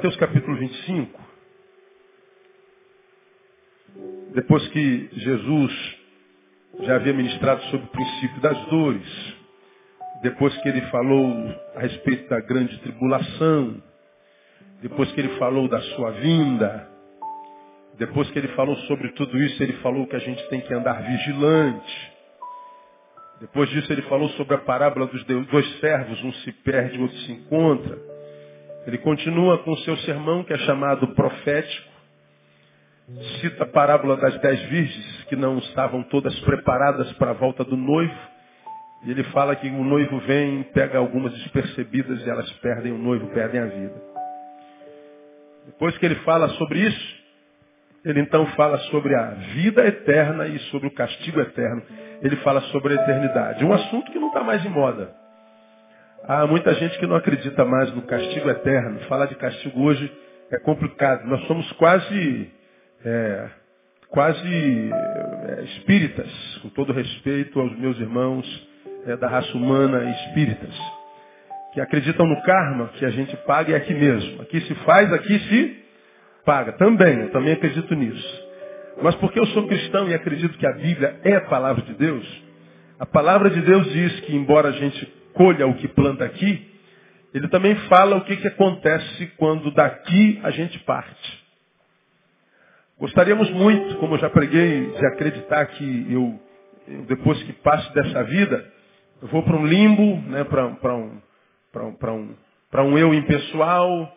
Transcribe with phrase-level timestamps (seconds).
[0.00, 1.20] Mateus capítulo 25,
[4.32, 5.98] depois que Jesus
[6.80, 9.34] já havia ministrado sobre o princípio das dores,
[10.22, 13.82] depois que ele falou a respeito da grande tribulação,
[14.80, 16.88] depois que ele falou da sua vinda,
[17.98, 20.94] depois que ele falou sobre tudo isso, ele falou que a gente tem que andar
[21.02, 22.12] vigilante.
[23.38, 27.18] Depois disso, ele falou sobre a parábola dos dois servos, um se perde, o outro
[27.18, 28.09] se encontra.
[28.86, 31.90] Ele continua com o seu sermão, que é chamado profético.
[33.40, 37.76] Cita a parábola das dez virgens, que não estavam todas preparadas para a volta do
[37.76, 38.14] noivo.
[39.04, 43.26] E ele fala que o noivo vem, pega algumas despercebidas e elas perdem o noivo,
[43.28, 44.02] perdem a vida.
[45.66, 47.20] Depois que ele fala sobre isso,
[48.04, 51.82] ele então fala sobre a vida eterna e sobre o castigo eterno.
[52.22, 53.64] Ele fala sobre a eternidade.
[53.64, 55.19] Um assunto que não está mais em moda.
[56.32, 59.00] Há muita gente que não acredita mais no castigo eterno.
[59.08, 60.08] Falar de castigo hoje
[60.52, 61.26] é complicado.
[61.26, 62.48] Nós somos quase,
[63.04, 63.48] é,
[64.08, 66.30] quase é, espíritas,
[66.62, 68.68] com todo respeito aos meus irmãos
[69.06, 70.72] é, da raça humana espíritas,
[71.74, 74.40] que acreditam no karma, que a gente paga é aqui mesmo.
[74.42, 75.84] Aqui se faz, aqui se
[76.46, 76.74] paga.
[76.74, 78.48] Também, eu também acredito nisso.
[79.02, 82.24] Mas porque eu sou cristão e acredito que a Bíblia é a palavra de Deus,
[83.00, 85.06] a palavra de Deus diz que, embora a gente
[85.40, 86.70] colha o que planta aqui,
[87.32, 91.40] ele também fala o que, que acontece quando daqui a gente parte.
[92.98, 96.38] Gostaríamos muito, como eu já preguei, de acreditar que eu,
[97.06, 98.70] depois que passo dessa vida,
[99.22, 101.22] eu vou para um limbo, né, para um,
[101.74, 104.14] um, um, um eu impessoal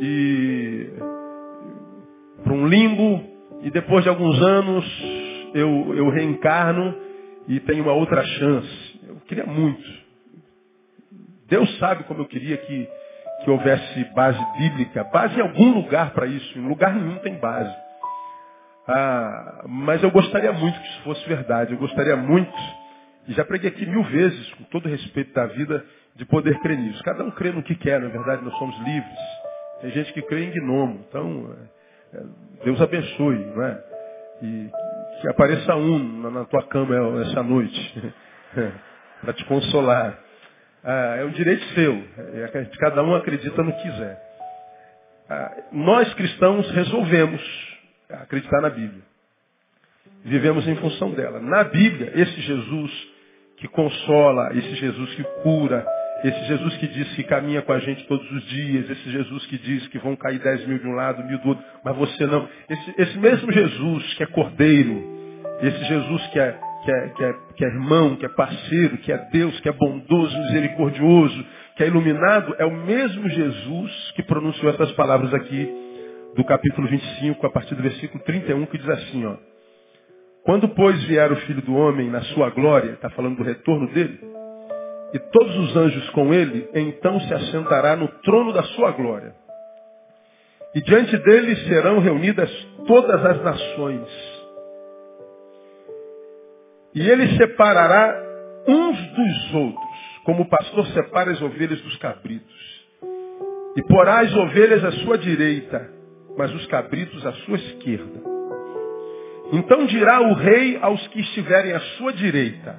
[0.00, 0.88] e
[2.42, 3.22] para um limbo
[3.64, 4.84] e depois de alguns anos
[5.52, 6.96] eu, eu reencarno
[7.48, 9.00] e tenho uma outra chance.
[9.06, 10.03] Eu queria muito.
[11.54, 12.88] Deus sabe como eu queria que,
[13.44, 16.58] que houvesse base bíblica, base em algum lugar para isso.
[16.58, 17.72] Em lugar nenhum tem base.
[18.88, 21.72] Ah, mas eu gostaria muito que isso fosse verdade.
[21.72, 22.52] Eu gostaria muito
[23.28, 25.84] e já preguei aqui mil vezes, com todo respeito da vida,
[26.16, 27.00] de poder crer nisso.
[27.04, 29.18] Cada um crê no que quer, na verdade, nós somos livres.
[29.80, 31.04] Tem gente que crê em gnomo.
[31.08, 31.56] Então,
[32.12, 32.22] é, é,
[32.64, 33.84] Deus abençoe, não é?
[34.42, 34.70] E
[35.20, 38.12] que apareça um na tua cama essa noite,
[39.22, 40.23] para te consolar.
[40.84, 41.94] Ah, é um direito seu.
[41.94, 44.22] É, cada um acredita no que quiser.
[45.28, 47.42] Ah, nós cristãos resolvemos
[48.10, 49.02] acreditar na Bíblia.
[50.24, 51.40] Vivemos em função dela.
[51.40, 53.14] Na Bíblia, esse Jesus
[53.56, 55.86] que consola, esse Jesus que cura,
[56.24, 59.58] esse Jesus que diz que caminha com a gente todos os dias, esse Jesus que
[59.58, 62.48] diz que vão cair dez mil de um lado, mil do outro, mas você não.
[62.68, 65.02] Esse, esse mesmo Jesus que é cordeiro,
[65.62, 69.12] esse Jesus que é, que, é, que, é, que é irmão, que é parceiro, que
[69.12, 71.46] é Deus, que é bondoso, misericordioso,
[71.76, 75.68] que é iluminado, é o mesmo Jesus que pronunciou essas palavras aqui
[76.36, 79.36] do capítulo 25, a partir do versículo 31, que diz assim, ó.
[80.44, 84.20] Quando, pois, vier o Filho do Homem na sua glória, está falando do retorno dele,
[85.14, 89.32] e todos os anjos com ele, então se assentará no trono da sua glória.
[90.74, 92.50] E diante dele serão reunidas
[92.86, 94.33] todas as nações.
[96.94, 98.22] E ele separará
[98.68, 102.84] uns dos outros, como o pastor separa as ovelhas dos cabritos.
[103.76, 105.90] E porá as ovelhas à sua direita,
[106.38, 108.22] mas os cabritos à sua esquerda.
[109.52, 112.78] Então dirá o rei aos que estiverem à sua direita: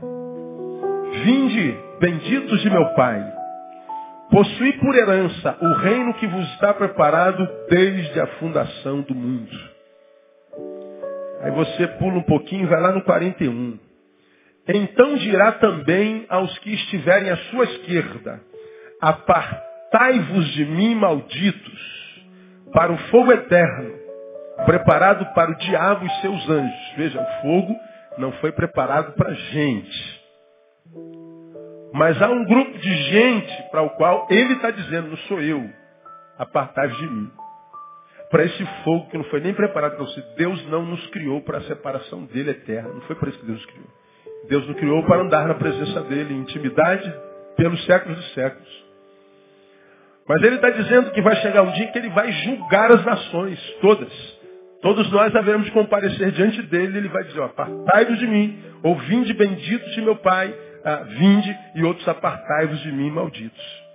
[1.23, 3.21] Vinde, benditos de meu Pai,
[4.31, 9.75] possui por herança o reino que vos está preparado desde a fundação do mundo.
[11.41, 13.84] Aí você pula um pouquinho e vai lá no 41.
[14.67, 18.41] Então dirá também aos que estiverem à sua esquerda:
[19.01, 22.23] Apartai-vos de mim, malditos,
[22.73, 24.05] para o fogo eterno
[24.63, 26.93] preparado para o diabo e seus anjos.
[26.95, 27.75] Veja, o fogo
[28.17, 30.21] não foi preparado para gente.
[31.93, 35.69] Mas há um grupo de gente para o qual ele está dizendo, não sou eu,
[36.37, 37.31] apartai-vos de mim.
[38.29, 40.21] Para esse fogo que não foi nem preparado para você.
[40.35, 42.89] Deus não nos criou para a separação dele eterna.
[42.89, 43.87] Não foi para isso que Deus nos criou.
[44.47, 47.13] Deus nos criou para andar na presença dele em intimidade
[47.55, 48.85] pelos séculos dos séculos.
[50.27, 53.59] Mas ele está dizendo que vai chegar um dia que ele vai julgar as nações,
[53.81, 54.11] todas.
[54.81, 59.93] Todos nós haveremos comparecer diante dele, ele vai dizer, apartai-vos de mim, ou vinde benditos
[59.93, 60.53] de meu Pai,
[60.83, 63.85] ah, vinde, e outros apartai-vos de mim, malditos.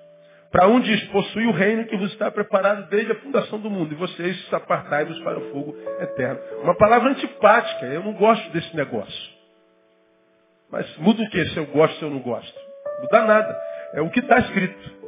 [0.51, 3.93] Para um diz, possui o reino que vos está preparado desde a fundação do mundo,
[3.93, 6.41] e vocês apartai-vos para o fogo eterno.
[6.63, 9.30] Uma palavra antipática, eu não gosto desse negócio.
[10.71, 12.59] Mas muda o que se eu gosto se eu não gosto?
[13.03, 13.61] Muda nada.
[13.95, 15.01] É o que está escrito.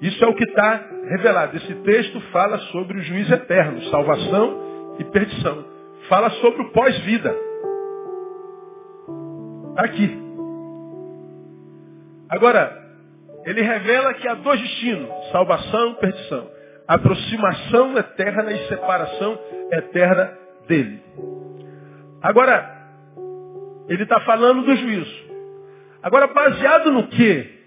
[0.00, 1.56] Isso é o que está revelado.
[1.56, 5.64] Esse texto fala sobre o juízo eterno, salvação e perdição.
[6.08, 7.34] Fala sobre o pós-vida.
[9.70, 10.22] Está aqui.
[12.28, 12.82] Agora,
[13.44, 16.50] ele revela que há dois destinos, salvação e perdição.
[16.88, 19.38] Aproximação eterna e separação
[19.72, 21.02] eterna dele.
[22.20, 22.81] Agora,
[23.92, 25.32] ele está falando do juízo.
[26.02, 27.60] Agora, baseado no que?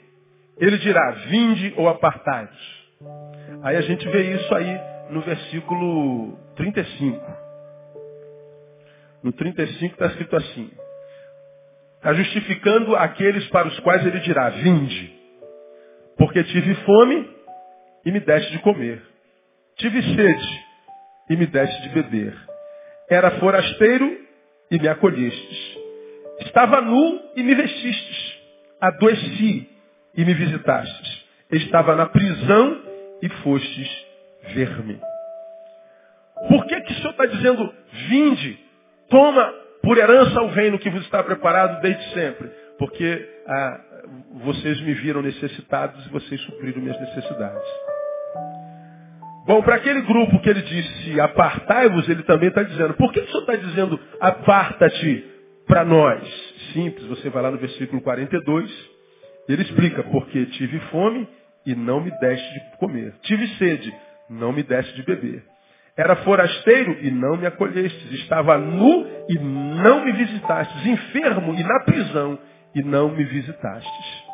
[0.57, 2.85] Ele dirá, vinde ou apartai-vos.
[3.61, 4.79] Aí a gente vê isso aí
[5.11, 7.45] no versículo 35.
[9.23, 10.71] No 35 está escrito assim.
[11.97, 15.13] Está justificando aqueles para os quais ele dirá, vinde.
[16.17, 17.29] Porque tive fome
[18.05, 19.01] e me deste de comer.
[19.77, 20.63] Tive sede
[21.29, 22.35] e me deste de beber.
[23.09, 24.25] Era forasteiro
[24.71, 25.74] e me acolhestes.
[26.39, 28.37] Estava nu e me vestistes.
[28.79, 29.69] Adoeci
[30.15, 31.25] e me visitastes.
[31.51, 32.81] Estava na prisão
[33.21, 34.05] e fostes
[34.53, 34.99] ver-me.
[36.49, 37.73] Por que, que o Senhor está dizendo,
[38.09, 38.59] vinde,
[39.09, 42.49] toma por herança o reino que vos está preparado desde sempre?
[42.77, 43.79] Porque ah,
[44.43, 47.63] vocês me viram necessitados e vocês supriram minhas necessidades.
[49.45, 53.27] Bom, para aquele grupo que ele disse, apartai-vos, ele também está dizendo, por que, que
[53.27, 55.34] o Senhor está dizendo, aparta-te
[55.67, 56.21] para nós?
[56.73, 58.71] Simples, você vai lá no versículo 42,
[59.47, 61.27] ele explica, porque tive fome
[61.65, 63.13] e não me deste de comer.
[63.21, 63.93] Tive sede,
[64.29, 65.43] não me deste de beber.
[65.97, 68.11] Era forasteiro e não me acolhestes.
[68.11, 70.85] Estava nu e não me visitastes.
[70.85, 72.37] Enfermo e na prisão
[72.75, 74.25] e não me visitastes.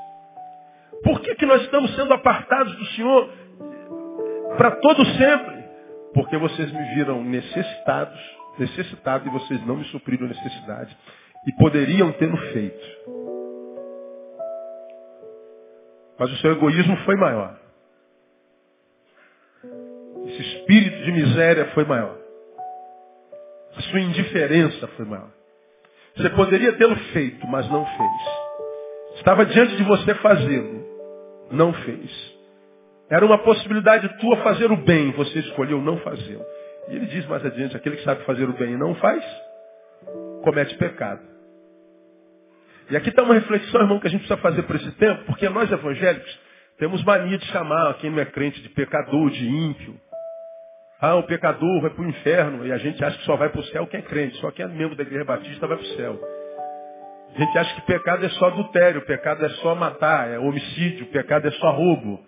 [1.04, 3.30] Por que, que nós estamos sendo apartados do Senhor
[4.58, 5.62] para todo sempre?
[6.14, 8.20] Porque vocês me viram necessitados,
[8.58, 10.96] necessitado e vocês não me supriram necessidade.
[11.48, 13.02] E poderiam tê-lo feito.
[16.20, 17.60] Mas o seu egoísmo foi maior.
[20.28, 22.16] Esse espírito de miséria foi maior.
[23.76, 25.32] A sua indiferença foi maior.
[26.16, 29.16] Você poderia tê-lo feito, mas não fez.
[29.16, 30.82] Estava diante de você fazê-lo.
[31.52, 32.32] Não fez.
[33.10, 36.46] Era uma possibilidade tua fazer o bem, você escolheu não fazê-lo.
[36.88, 39.24] E ele diz mais adiante, aquele que sabe fazer o bem e não faz,
[40.44, 41.31] comete pecado.
[42.92, 45.48] E aqui está uma reflexão, irmão, que a gente precisa fazer por esse tempo, porque
[45.48, 46.40] nós evangélicos
[46.78, 49.96] temos mania de chamar quem não é crente de pecador, de ímpio.
[51.00, 53.62] Ah, o pecador vai para o inferno e a gente acha que só vai para
[53.62, 55.96] o céu quem é crente, só quem é membro da igreja batista vai para o
[55.96, 56.20] céu.
[57.34, 61.48] A gente acha que pecado é só adultério, pecado é só matar, é homicídio, pecado
[61.48, 62.20] é só roubo.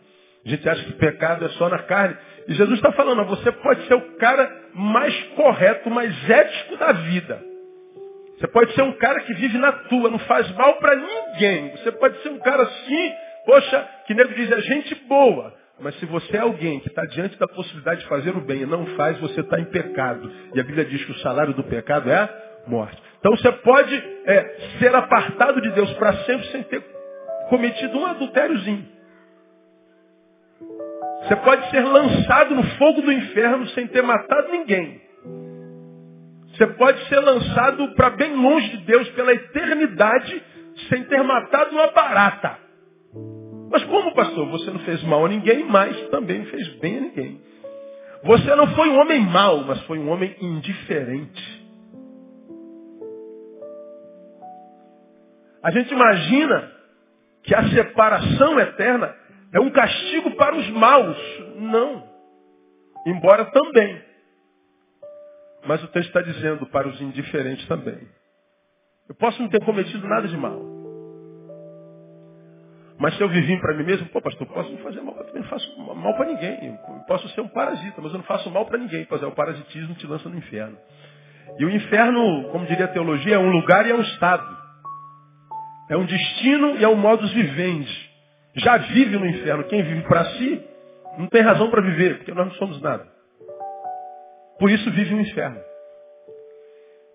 [0.45, 2.15] A gente acha que pecado é só na carne.
[2.47, 7.52] E Jesus está falando, você pode ser o cara mais correto, mais ético da vida.
[8.43, 11.71] Você pode ser um cara que vive na tua, não faz mal para ninguém.
[11.77, 13.13] Você pode ser um cara assim,
[13.45, 15.53] poxa, que nego diz, é gente boa.
[15.79, 18.65] Mas se você é alguém que está diante da possibilidade de fazer o bem e
[18.65, 20.29] não faz, você está em pecado.
[20.53, 22.29] E a Bíblia diz que o salário do pecado é
[22.67, 23.01] morte.
[23.19, 23.95] Então você pode
[24.25, 26.83] é, ser apartado de Deus para sempre sem ter
[27.47, 28.85] cometido um adultériozinho.
[31.21, 35.01] Você pode ser lançado no fogo do inferno sem ter matado ninguém.
[36.53, 40.43] Você pode ser lançado para bem longe de Deus pela eternidade
[40.89, 42.59] sem ter matado uma barata.
[43.71, 44.47] Mas como, pastor?
[44.49, 47.41] Você não fez mal a ninguém, mas também não fez bem a ninguém.
[48.23, 51.63] Você não foi um homem mau, mas foi um homem indiferente.
[55.63, 56.71] A gente imagina
[57.43, 59.15] que a separação eterna
[59.53, 61.17] é um castigo para os maus.
[61.55, 62.03] Não.
[63.07, 64.12] Embora também.
[65.65, 67.99] Mas o texto está dizendo para os indiferentes também.
[69.07, 70.73] Eu posso não ter cometido nada de mal.
[72.99, 75.43] Mas se eu vivi para mim mesmo, pô, pastor, posso não fazer mal, eu não
[75.43, 76.67] faço mal para ninguém.
[76.67, 79.05] Eu posso ser um parasita, mas eu não faço mal para ninguém.
[79.05, 80.77] Pois é, o parasitismo te lança no inferno.
[81.59, 84.57] E o inferno, como diria a teologia, é um lugar e é um estado.
[85.89, 88.09] É um destino e é um modus vivendi.
[88.55, 89.63] Já vive no inferno.
[89.65, 90.63] Quem vive para si,
[91.17, 93.12] não tem razão para viver, porque nós não somos nada.
[94.59, 95.59] Por isso vive no inferno.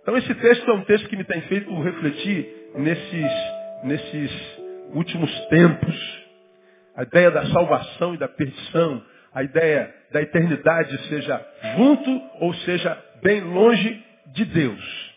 [0.02, 3.33] Então esse texto é um texto que me tem feito refletir nesses,
[3.85, 4.59] nesses
[4.95, 6.26] últimos tempos.
[6.97, 9.02] A ideia da salvação e da perdição,
[9.33, 15.14] a ideia da eternidade, seja junto ou seja bem longe de Deus.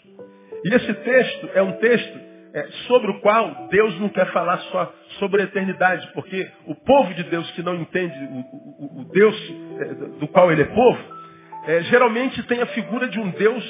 [0.66, 2.20] E esse texto é um texto
[2.54, 7.14] é, sobre o qual Deus não quer falar só sobre a eternidade, porque o povo
[7.14, 8.40] de Deus que não entende o,
[8.86, 11.21] o, o Deus é, do qual ele é povo,
[11.68, 13.64] é, geralmente tem a figura de um Deus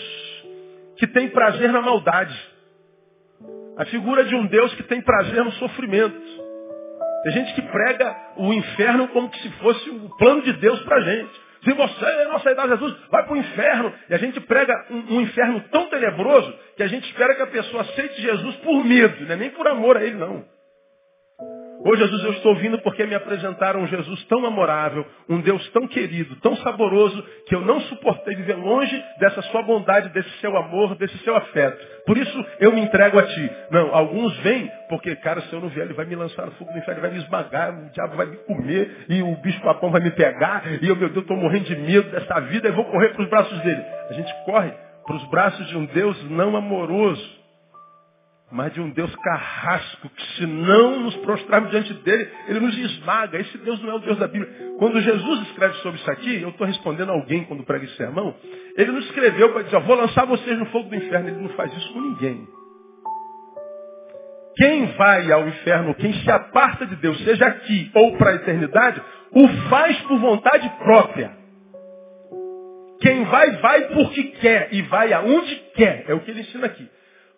[0.98, 2.38] que tem prazer na maldade.
[3.78, 6.22] A figura de um Deus que tem prazer no sofrimento.
[7.24, 11.42] Tem gente que prega o inferno como se fosse o plano de Deus para gente.
[11.64, 13.94] Se você não aceitar Jesus, vai para o inferno.
[14.10, 17.48] E a gente prega um, um, inferno tão tenebroso que a gente espera que a
[17.48, 20.44] pessoa aceite Jesus por medo, não é nem por amor a ele, não.
[21.84, 25.88] Ô Jesus, eu estou vindo porque me apresentaram um Jesus tão amorável, um Deus tão
[25.88, 30.96] querido, tão saboroso, que eu não suportei viver longe dessa sua bondade, desse seu amor,
[30.96, 31.84] desse seu afeto.
[32.06, 33.52] Por isso eu me entrego a ti.
[33.72, 36.72] Não, alguns vêm porque, cara, se eu não vier, ele vai me lançar no fogo
[36.72, 39.90] do inferno, ele vai me esmagar, o diabo vai me comer, e o bicho papão
[39.90, 42.86] vai me pegar, e eu, meu Deus, estou morrendo de medo dessa vida, e vou
[42.86, 43.82] correr para os braços dele.
[44.10, 44.72] A gente corre
[45.06, 47.41] para os braços de um Deus não amoroso
[48.52, 53.40] mas de um Deus carrasco, que se não nos prostrarmos diante dele, ele nos esmaga.
[53.40, 54.52] Esse Deus não é o Deus da Bíblia.
[54.78, 58.36] Quando Jesus escreve sobre isso aqui, eu estou respondendo a alguém quando prega esse sermão,
[58.78, 61.30] ele não escreveu para dizer, vou lançar vocês no fogo do inferno.
[61.30, 62.46] Ele não faz isso com ninguém.
[64.58, 69.02] Quem vai ao inferno, quem se aparta de Deus, seja aqui ou para a eternidade,
[69.32, 71.32] o faz por vontade própria.
[73.00, 76.06] Quem vai, vai porque quer e vai aonde quer.
[76.08, 76.88] É o que ele ensina aqui.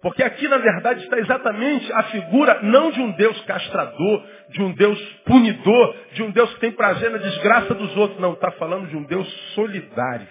[0.04, 4.74] Porque aqui, na verdade, está exatamente a figura não de um Deus castrador, de um
[4.74, 8.20] Deus punidor, de um Deus que tem prazer na desgraça dos outros.
[8.20, 10.28] Não, está falando de um Deus solidário.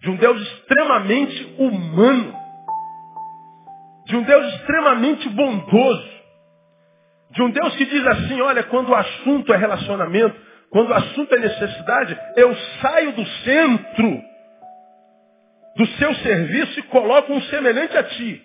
[0.00, 2.32] De um Deus extremamente humano.
[4.06, 6.10] De um Deus extremamente bondoso.
[7.32, 11.34] De um Deus que diz assim, olha, quando o assunto é relacionamento, quando o assunto
[11.34, 14.29] é necessidade, eu saio do centro
[15.80, 18.44] do seu serviço e coloca um semelhante a ti.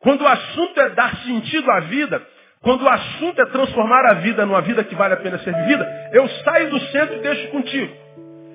[0.00, 2.20] Quando o assunto é dar sentido à vida,
[2.60, 6.10] quando o assunto é transformar a vida numa vida que vale a pena ser vivida,
[6.12, 7.94] eu saio do centro e deixo contigo.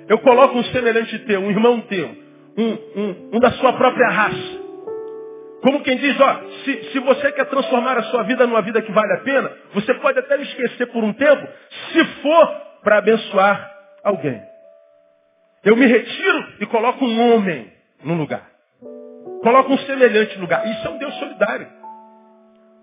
[0.10, 2.10] Eu coloco um semelhante teu, um irmão teu,
[2.58, 4.60] um, um, um da sua própria raça.
[5.62, 8.92] Como quem diz, ó, se, se você quer transformar a sua vida numa vida que
[8.92, 11.48] vale a pena, você pode até me esquecer por um tempo,
[11.94, 12.48] se for
[12.84, 13.72] para abençoar
[14.04, 14.50] alguém.
[15.64, 17.72] Eu me retiro e coloco um homem
[18.04, 18.48] no lugar.
[19.42, 20.68] Coloco um semelhante no lugar.
[20.68, 21.68] Isso é um Deus solidário.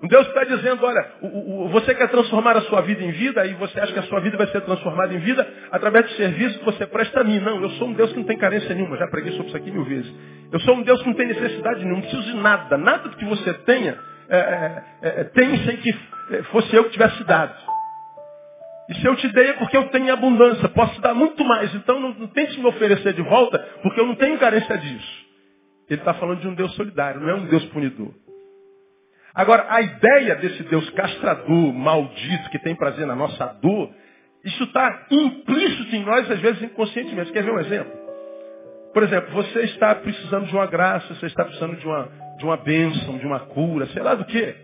[0.03, 3.47] Um Deus está dizendo, olha, o, o, você quer transformar a sua vida em vida
[3.47, 6.59] e você acha que a sua vida vai ser transformada em vida através do serviço
[6.59, 7.41] que você presta a mim.
[7.41, 8.99] Não, eu sou um Deus que não tem carência nenhuma.
[8.99, 10.13] Já preguei sobre isso aqui mil vezes.
[10.53, 12.77] Eu sou um Deus que não tem necessidade nenhuma, não preciso de nada.
[12.77, 15.93] Nada do que você tenha, é, é, é, tem sem que
[16.51, 17.55] fosse eu que tivesse dado.
[18.89, 21.75] E se eu te dei é porque eu tenho abundância, posso dar muito mais.
[21.75, 25.27] Então não, não tente me oferecer de volta, porque eu não tenho carência disso.
[25.89, 28.13] Ele está falando de um Deus solidário, não é um Deus punidor.
[29.35, 33.91] Agora, a ideia desse Deus castrador, maldito, que tem prazer na nossa dor,
[34.43, 37.33] isso está implícito em nós, às vezes inconscientemente.
[37.33, 37.93] Quer ver um exemplo?
[38.95, 42.57] Por exemplo, você está precisando de uma graça, você está precisando de uma, de uma
[42.57, 44.55] bênção, de uma cura, sei lá do quê.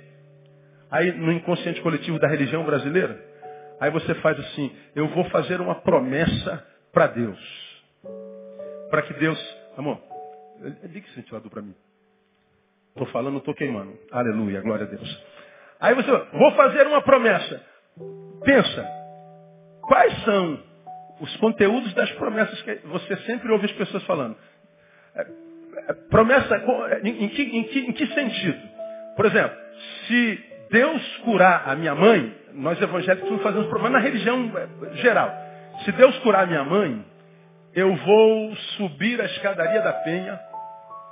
[0.91, 3.32] Aí, no inconsciente coletivo da religião brasileira,
[3.83, 7.83] Aí você faz assim, eu vou fazer uma promessa para Deus.
[8.89, 9.59] Para que Deus.
[9.77, 10.01] Amor,
[10.85, 11.75] liga esse ventilador para mim.
[12.91, 13.99] Estou falando, estou queimando.
[14.13, 15.25] Aleluia, glória a Deus.
[15.81, 17.61] Aí você, vou fazer uma promessa.
[18.45, 18.87] Pensa,
[19.81, 20.63] quais são
[21.19, 24.37] os conteúdos das promessas que você sempre ouve as pessoas falando?
[25.17, 25.27] É,
[25.89, 26.57] é, promessa,
[27.03, 28.63] em que, em, que, em que sentido?
[29.17, 29.59] Por exemplo,
[30.07, 35.31] se Deus curar a minha mãe, nós evangélicos não fazemos problema na religião é, geral.
[35.85, 37.05] Se Deus curar minha mãe,
[37.75, 40.39] eu vou subir a escadaria da penha.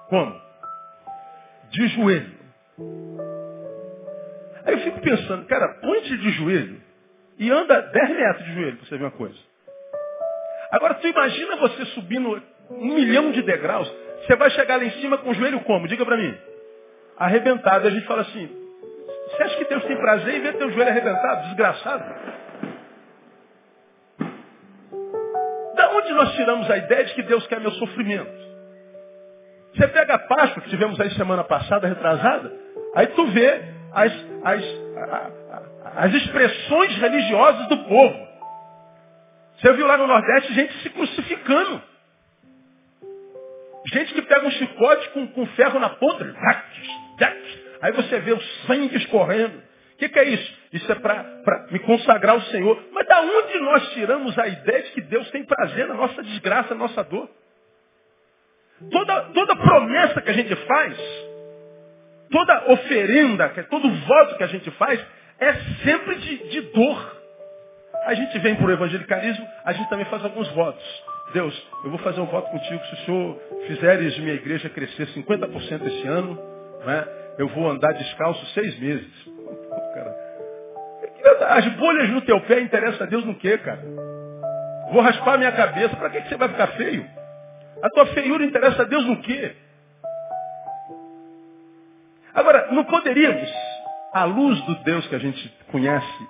[0.09, 0.41] Como?
[1.71, 2.41] De joelho.
[4.65, 6.81] Aí eu fico pensando, cara, põe-te de joelho
[7.39, 9.39] e anda 10 metros de joelho para você ver uma coisa.
[10.73, 13.91] Agora, tu imagina você subindo um milhão de degraus,
[14.27, 15.89] você vai chegar lá em cima com o joelho como?
[15.89, 16.37] Diga para mim.
[17.17, 17.89] Arrebentado.
[17.89, 18.60] A gente fala assim,
[19.31, 22.05] você acha que Deus tem prazer em ver teu joelho arrebentado, desgraçado?
[25.75, 28.51] Da onde nós tiramos a ideia de que Deus quer meu sofrimento?
[29.75, 32.53] Você pega a Páscoa, que tivemos aí semana passada, retrasada,
[32.95, 34.13] aí tu vê as,
[34.45, 34.65] as,
[35.97, 38.29] as expressões religiosas do povo.
[39.57, 41.83] Você viu lá no Nordeste gente se crucificando.
[43.93, 46.25] Gente que pega um chicote com, com ferro na ponta,
[47.81, 49.59] Aí você vê o sangue escorrendo.
[49.59, 50.59] O que, que, é isso?
[50.73, 52.83] Isso é para me consagrar ao Senhor.
[52.93, 56.75] Mas da onde nós tiramos a ideia de que Deus tem prazer na nossa desgraça,
[56.75, 57.29] na nossa dor?
[58.91, 60.97] Toda, toda promessa que a gente faz,
[62.31, 65.05] toda oferenda, todo voto que a gente faz,
[65.39, 67.21] é sempre de, de dor.
[68.07, 70.83] A gente vem para o evangelicalismo, a gente também faz alguns votos.
[71.35, 75.87] Deus, eu vou fazer um voto contigo se o Senhor fizeres minha igreja crescer 50%
[75.87, 77.07] esse ano, né?
[77.39, 79.11] eu vou andar descalço seis meses.
[81.49, 83.83] As bolhas no teu pé interessam a Deus no quê, cara?
[84.93, 85.97] Vou raspar minha cabeça.
[85.97, 87.07] Para que, que você vai ficar feio?
[87.83, 89.55] A tua feiura interessa a Deus no quê?
[92.35, 93.51] Agora, não poderíamos,
[94.13, 96.29] à luz do Deus que a gente conhece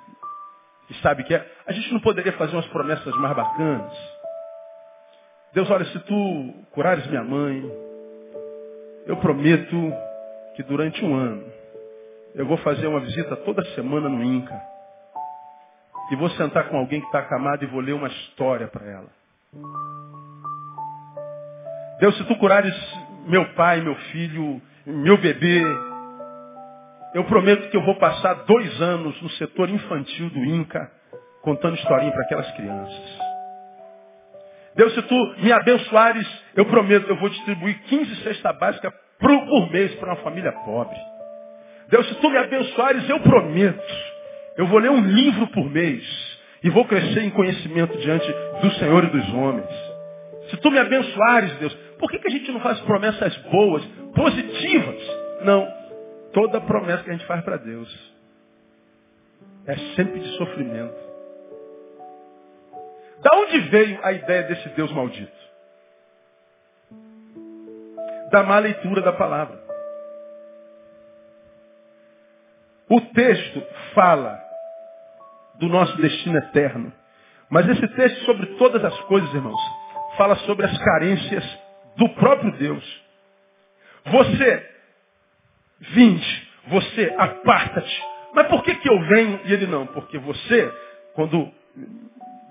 [0.89, 3.93] e sabe que é, a gente não poderia fazer umas promessas mais bacanas?
[5.53, 7.63] Deus, olha, se tu curares minha mãe,
[9.07, 9.93] eu prometo
[10.55, 11.45] que durante um ano
[12.35, 14.61] eu vou fazer uma visita toda semana no INCA.
[16.11, 19.09] E vou sentar com alguém que está acamado e vou ler uma história para ela.
[22.01, 22.75] Deus, se tu curares
[23.27, 25.63] meu pai, meu filho, meu bebê,
[27.15, 30.91] eu prometo que eu vou passar dois anos no setor infantil do INCA,
[31.43, 33.19] contando historinha para aquelas crianças.
[34.75, 39.95] Deus, se tu me abençoares, eu prometo, eu vou distribuir 15 cestas básicas por mês
[39.97, 40.97] para uma família pobre.
[41.89, 43.95] Deus, se tu me abençoares, eu prometo,
[44.57, 46.03] eu vou ler um livro por mês
[46.63, 49.91] e vou crescer em conhecimento diante do Senhor e dos homens.
[50.51, 55.03] Se tu me abençoares, Deus, por que, que a gente não faz promessas boas, positivas?
[55.43, 55.69] Não.
[56.33, 58.13] Toda promessa que a gente faz para Deus
[59.67, 61.11] é sempre de sofrimento.
[63.23, 65.50] Da onde veio a ideia desse Deus maldito?
[68.31, 69.59] Da má leitura da palavra.
[72.89, 73.63] O texto
[73.95, 74.41] fala
[75.59, 76.93] do nosso destino eterno.
[77.49, 79.61] Mas esse texto, sobre todas as coisas, irmãos,
[80.17, 81.45] fala sobre as carências
[81.97, 83.05] do próprio Deus.
[84.07, 84.71] Você
[85.81, 88.03] Vinde, você aparta-te.
[88.35, 89.87] Mas por que, que eu venho e ele não?
[89.87, 90.71] Porque você,
[91.15, 91.51] quando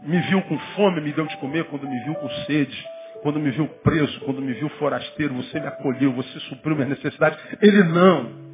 [0.01, 2.87] me viu com fome, me deu de comer, quando me viu com sede,
[3.21, 7.39] quando me viu preso, quando me viu forasteiro, você me acolheu, você supriu minhas necessidades.
[7.61, 8.49] Ele não.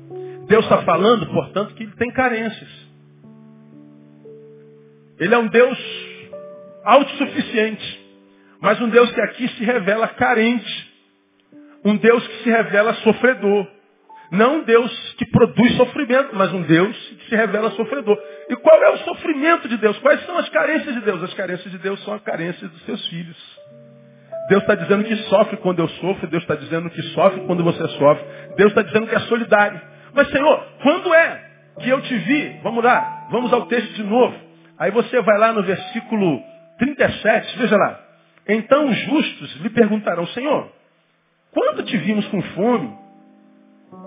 [0.48, 2.70] Deus está falando, portanto, que ele tem carências.
[5.20, 5.78] Ele é um Deus
[6.84, 8.06] autossuficiente,
[8.60, 10.94] mas um Deus que aqui se revela carente.
[11.84, 13.68] Um Deus que se revela sofredor.
[14.32, 18.18] Não um Deus que produz sofrimento, mas um Deus que se revela sofredor.
[18.50, 19.98] E qual é o sofrimento de Deus?
[20.00, 21.24] Quais são as carências de Deus?
[21.24, 23.38] As carências de Deus são as carências dos seus filhos.
[24.50, 27.88] Deus está dizendo que sofre quando eu sofro, Deus está dizendo que sofre quando você
[27.88, 28.24] sofre,
[28.56, 29.82] Deus está dizendo que é solidário.
[30.14, 31.46] Mas Senhor, quando é
[31.80, 32.60] que eu te vi?
[32.62, 34.36] Vamos lá, vamos ao texto de novo.
[34.78, 36.42] Aí você vai lá no versículo
[36.78, 38.00] 37, veja lá.
[38.48, 40.72] Então os justos lhe perguntarão, Senhor,
[41.52, 42.96] quando te vimos com fome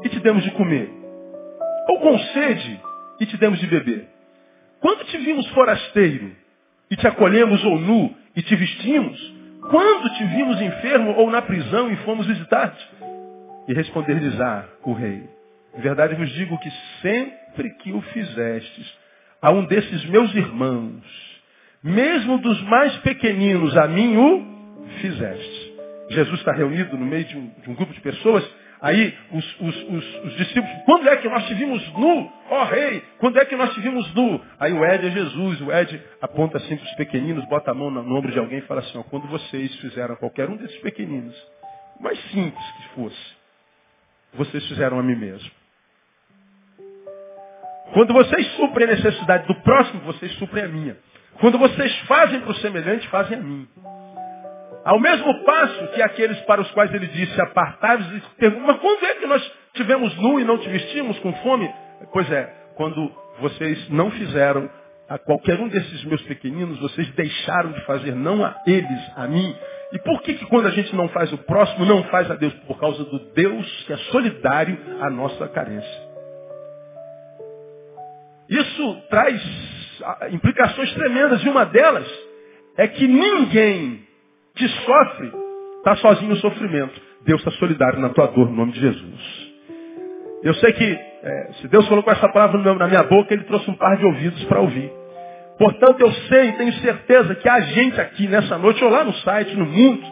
[0.05, 0.88] e te demos de comer?
[1.88, 2.81] Ou com sede
[3.20, 4.09] e te demos de beber?
[4.81, 6.31] Quando te vimos forasteiro
[6.90, 9.38] e te acolhemos ou nu e te vestimos?
[9.70, 12.88] Quando te vimos enfermo ou na prisão e fomos visitar-te?
[13.68, 15.28] E responder-lhes-á o rei.
[15.76, 16.70] Em verdade vos digo que
[17.02, 18.98] sempre que o fizestes
[19.42, 21.02] a um desses meus irmãos,
[21.83, 24.46] mesmo dos mais pequeninos, a mim o
[25.00, 25.74] fizeste.
[26.11, 28.44] Jesus está reunido no meio de um, de um grupo de pessoas
[28.80, 32.32] Aí os, os, os, os, discípulos, quando é que nós te vimos nu?
[32.48, 34.40] Ó oh, rei, quando é que nós te vimos nu?
[34.58, 37.90] Aí o Ed é Jesus, o Ed aponta assim para os pequeninos, bota a mão
[37.90, 41.34] no ombro de alguém e fala assim, ó, quando vocês fizeram qualquer um desses pequeninos,
[42.00, 43.36] mais simples que fosse,
[44.34, 45.50] vocês fizeram a mim mesmo.
[47.92, 50.96] Quando vocês suprem a necessidade do próximo, vocês suprem a minha.
[51.40, 53.66] Quando vocês fazem para o semelhante, fazem a mim.
[54.88, 58.07] Ao mesmo passo que aqueles para os quais ele disse, apartai-vos,
[58.38, 61.70] perguntam, mas quando é que nós tivemos nu e não te vestimos com fome?
[62.11, 64.70] Pois é, quando vocês não fizeram
[65.07, 69.55] a qualquer um desses meus pequeninos, vocês deixaram de fazer não a eles, a mim.
[69.92, 72.55] E por que, que quando a gente não faz o próximo, não faz a Deus?
[72.66, 76.09] Por causa do Deus que é solidário à nossa carência.
[78.48, 79.38] Isso traz
[80.03, 82.09] ah, implicações tremendas, e uma delas
[82.79, 84.08] é que ninguém
[84.59, 85.33] que sofre,
[85.79, 87.01] está sozinho no sofrimento.
[87.25, 89.49] Deus está solidário na tua dor, no nome de Jesus.
[90.42, 90.85] Eu sei que,
[91.23, 94.44] é, se Deus colocou essa palavra na minha boca, Ele trouxe um par de ouvidos
[94.44, 94.90] para ouvir.
[95.59, 99.12] Portanto, eu sei e tenho certeza que há gente aqui nessa noite, ou lá no
[99.14, 100.07] site, no mundo,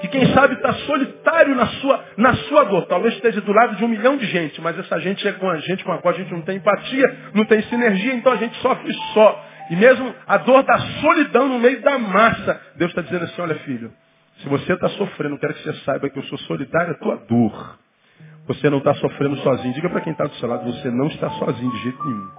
[0.00, 2.86] que quem sabe está solitário na sua, na sua dor.
[2.86, 5.58] Talvez esteja do lado de um milhão de gente, mas essa gente é com a
[5.58, 8.56] gente com a qual a gente não tem empatia, não tem sinergia, então a gente
[8.58, 9.47] sofre só.
[9.70, 12.60] E mesmo a dor da solidão no meio da massa.
[12.76, 13.92] Deus está dizendo assim, olha filho,
[14.38, 17.16] se você está sofrendo, eu quero que você saiba que eu sou solidário à tua
[17.16, 17.78] dor.
[18.46, 19.74] Você não está sofrendo sozinho.
[19.74, 22.30] Diga para quem está do seu lado, você não está sozinho de jeito nenhum.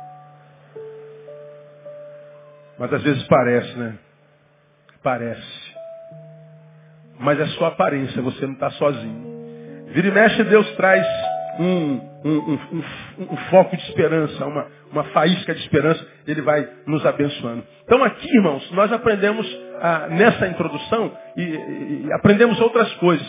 [2.80, 3.96] Mas às vezes parece, né?
[5.04, 5.76] Parece.
[7.20, 9.30] Mas é só aparência, você não está sozinho.
[9.90, 11.06] Vira e mexe, Deus traz
[11.60, 12.84] um, um, um,
[13.32, 17.64] um, foco de esperança, uma, uma faísca de esperança, ele vai nos abençoando.
[17.84, 19.48] Então aqui, irmãos, nós aprendemos
[19.82, 23.28] ah, nessa introdução e, e, e, aprendemos outras coisas.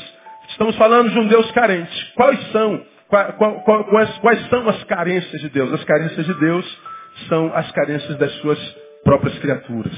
[0.48, 2.12] Estamos falando de um Deus carente.
[2.16, 5.72] Quais são, qual, qual, quais, quais são as carências de Deus?
[5.72, 6.81] As carências de Deus
[7.29, 8.59] são as carências das suas
[9.05, 9.94] próprias criaturas.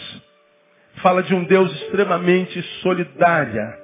[0.96, 3.81] Fala de um Deus extremamente solidária,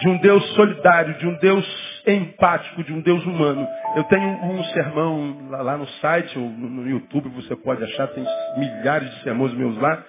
[0.00, 3.68] de um Deus solidário, de um Deus empático, de um Deus humano.
[3.94, 8.24] Eu tenho um sermão lá, no site, ou no YouTube, você pode achar, tem
[8.56, 10.02] milhares de sermões meus lá,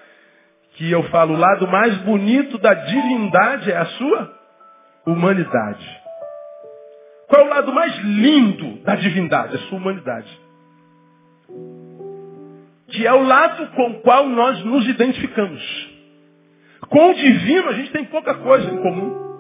[0.76, 4.34] que eu falo, o lado mais bonito da divindade é a sua
[5.06, 6.02] humanidade.
[7.28, 9.56] Qual é o lado mais lindo da divindade?
[9.56, 10.40] A sua humanidade.
[12.88, 15.92] Que é o lado com o qual nós nos identificamos.
[16.90, 19.31] Com o divino a gente tem pouca coisa em comum.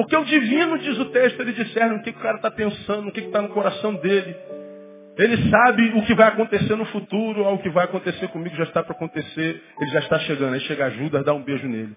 [0.00, 3.12] Porque o divino, diz o texto, ele discerne o que o cara está pensando, o
[3.12, 4.34] que está no coração dele.
[5.18, 8.62] Ele sabe o que vai acontecer no futuro, ou o que vai acontecer comigo já
[8.62, 10.54] está para acontecer, ele já está chegando.
[10.54, 11.94] Aí chega Judas, dá um beijo nele.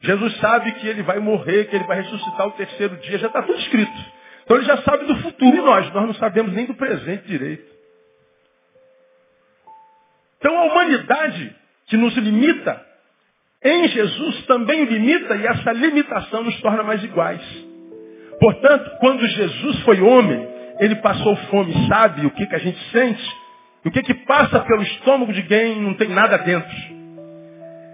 [0.00, 3.40] Jesus sabe que ele vai morrer, que ele vai ressuscitar o terceiro dia, já está
[3.40, 4.04] tudo escrito.
[4.42, 7.72] Então ele já sabe do futuro e nós, nós não sabemos nem do presente direito.
[10.40, 11.54] Então a humanidade
[11.86, 12.84] que nos limita
[13.66, 17.42] em Jesus também limita e essa limitação nos torna mais iguais.
[18.38, 20.46] Portanto, quando Jesus foi homem,
[20.78, 23.36] ele passou fome, sabe o que, que a gente sente,
[23.84, 26.96] o que, que passa pelo estômago de quem não tem nada dentro.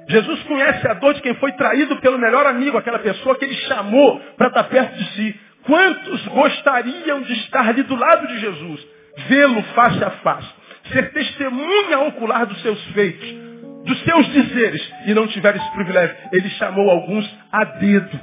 [0.08, 3.54] Jesus conhece a dor de quem foi traído pelo melhor amigo, aquela pessoa que ele
[3.54, 5.40] chamou para estar perto de si.
[5.64, 8.86] Quantos gostariam de estar ali do lado de Jesus,
[9.28, 10.48] vê-lo face a face,
[10.92, 13.51] ser testemunha ocular dos seus feitos,
[13.84, 16.16] dos seus dizeres e não tiver esse privilégio.
[16.32, 18.20] Ele chamou alguns a dedo.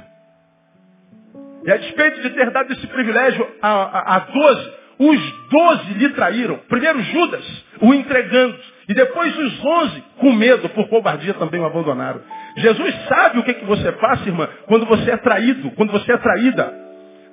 [1.64, 6.58] E a despeito de ter dado esse privilégio a doze, os doze lhe traíram.
[6.68, 8.58] Primeiro Judas, o entregando.
[8.88, 12.20] E depois os onze, com medo, por covardia, também o abandonaram.
[12.56, 16.16] Jesus sabe o que, que você passa, irmã, quando você é traído, quando você é
[16.16, 16.74] traída.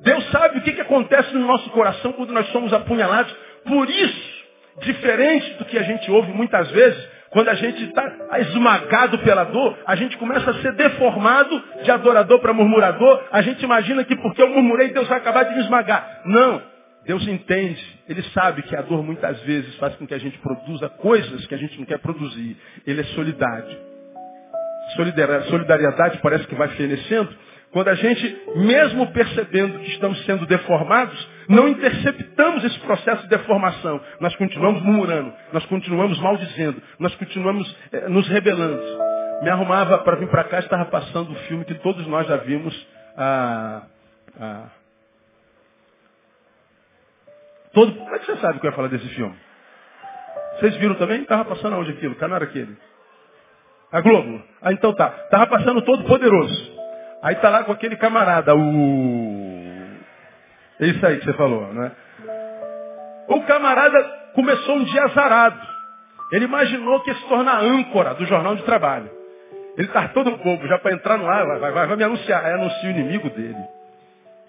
[0.01, 3.35] Deus sabe o que, que acontece no nosso coração quando nós somos apunhalados.
[3.65, 4.45] Por isso,
[4.81, 9.77] diferente do que a gente ouve muitas vezes, quando a gente está esmagado pela dor,
[9.85, 13.23] a gente começa a ser deformado de adorador para murmurador.
[13.31, 16.21] A gente imagina que porque eu murmurei, Deus vai acabar de me esmagar.
[16.25, 16.61] Não.
[17.05, 17.81] Deus entende.
[18.07, 21.55] Ele sabe que a dor muitas vezes faz com que a gente produza coisas que
[21.55, 22.57] a gente não quer produzir.
[22.85, 23.77] Ele é solidário.
[25.49, 27.29] Solidariedade parece que vai fenecendo.
[27.71, 34.01] Quando a gente, mesmo percebendo que estamos sendo deformados, não interceptamos esse processo de deformação.
[34.19, 38.81] Nós continuamos murmurando, nós continuamos maldizendo, nós continuamos eh, nos rebelando.
[39.41, 42.87] Me arrumava para vir para cá estava passando o filme que todos nós já vimos.
[43.15, 43.83] Ah,
[44.39, 44.65] ah,
[47.73, 49.35] todo, como é que você sabe que eu ia falar desse filme?
[50.59, 51.21] Vocês viram também?
[51.21, 52.15] Estava passando aonde aquilo?
[52.15, 52.75] Canal aquele?
[53.91, 54.43] A Globo.
[54.61, 55.13] Ah, então tá.
[55.25, 56.77] Estava passando todo poderoso.
[57.21, 59.46] Aí tá lá com aquele camarada, o
[60.79, 61.91] é isso aí que você falou, né?
[63.27, 64.01] O camarada
[64.33, 65.59] começou um dia azarado.
[66.31, 69.09] Ele imaginou que ia se tornar âncora do jornal de trabalho.
[69.77, 72.45] Ele está todo bobo, já para entrar no ar, vai, vai, vai me anunciar.
[72.45, 73.77] Aí anuncia o inimigo dele.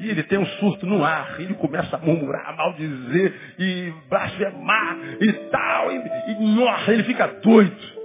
[0.01, 4.97] E ele tem um surto no ar, ele começa a murmurar, a maldizer, e blasfemar,
[5.21, 5.97] e tal, e,
[6.29, 7.99] e nossa, ele fica doido.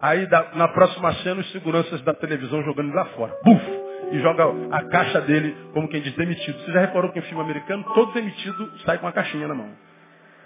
[0.00, 3.34] Aí na próxima cena, os seguranças da televisão jogando ele lá fora.
[3.42, 3.89] Buf!
[4.10, 6.58] E joga a caixa dele, como quem diz, demitido.
[6.60, 9.70] Você já reparou que em filme americano, todo demitido sai com uma caixinha na mão.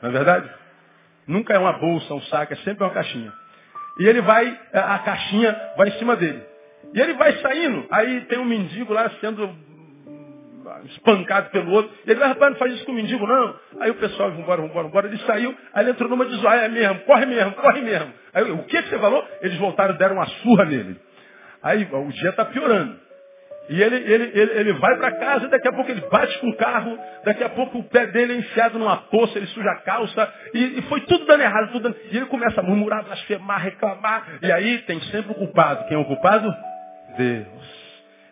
[0.03, 0.51] Não é verdade?
[1.27, 3.33] Nunca é uma bolsa, um saco, é sempre uma caixinha.
[3.99, 6.43] E ele vai, a caixinha vai em cima dele.
[6.93, 9.51] E ele vai saindo, aí tem um mendigo lá sendo
[10.87, 11.91] espancado pelo outro.
[12.07, 13.55] E ele vai, rapaz, não faz isso com o mendigo, não.
[13.81, 15.07] Aí o pessoal, vambora, vambora, vambora.
[15.09, 18.13] Ele saiu, aí ele entrou numa de zoar, é mesmo, corre mesmo, corre mesmo.
[18.33, 19.27] Aí o que, você falou?
[19.41, 21.01] Eles voltaram deram uma surra nele.
[21.63, 23.04] Aí o dia está piorando.
[23.69, 26.57] E ele, ele, ele, ele vai para casa, daqui a pouco ele bate com o
[26.57, 30.33] carro, daqui a pouco o pé dele é enfiado numa poça, ele suja a calça,
[30.53, 31.97] e, e foi tudo dando errado, tudo dando...
[32.11, 35.87] E ele começa a murmurar, blasfemar, reclamar, e aí tem sempre o culpado.
[35.87, 36.55] Quem é o culpado?
[37.17, 37.85] Deus.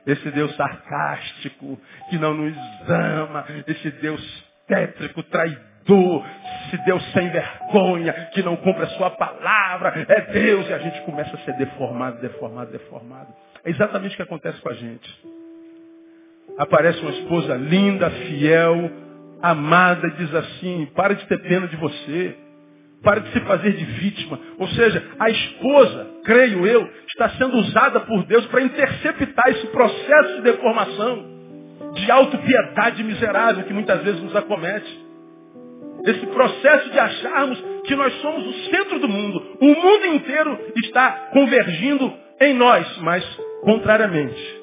[0.06, 1.78] Esse Deus sarcástico,
[2.10, 2.56] que não nos
[2.88, 6.26] ama, esse Deus tétrico, traidor,
[6.66, 11.00] esse Deus sem vergonha, que não cumpre a sua palavra, é Deus, e a gente
[11.02, 13.28] começa a ser deformado, deformado, deformado.
[13.64, 15.08] É exatamente o que acontece com a gente.
[16.58, 18.90] Aparece uma esposa linda, fiel,
[19.40, 22.36] amada, diz assim, para de ter pena de você.
[23.02, 24.38] Para de se fazer de vítima.
[24.58, 30.36] Ou seja, a esposa, creio eu, está sendo usada por Deus para interceptar esse processo
[30.36, 31.30] de deformação.
[31.94, 35.00] de autopiedade miserável que muitas vezes nos acomete.
[36.06, 39.58] Esse processo de acharmos que nós somos o centro do mundo.
[39.60, 43.24] O mundo inteiro está convergindo em nós, mas
[43.62, 44.60] contrariamente.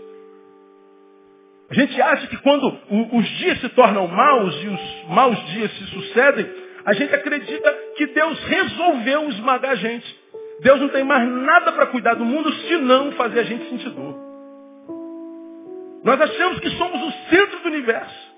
[1.70, 2.68] A gente acha que quando
[3.14, 6.50] os dias se tornam maus e os maus dias se sucedem,
[6.86, 10.20] a gente acredita que Deus resolveu esmagar a gente.
[10.62, 14.30] Deus não tem mais nada para cuidar do mundo senão fazer a gente sentir dor.
[16.04, 18.30] Nós achamos que somos o centro do universo.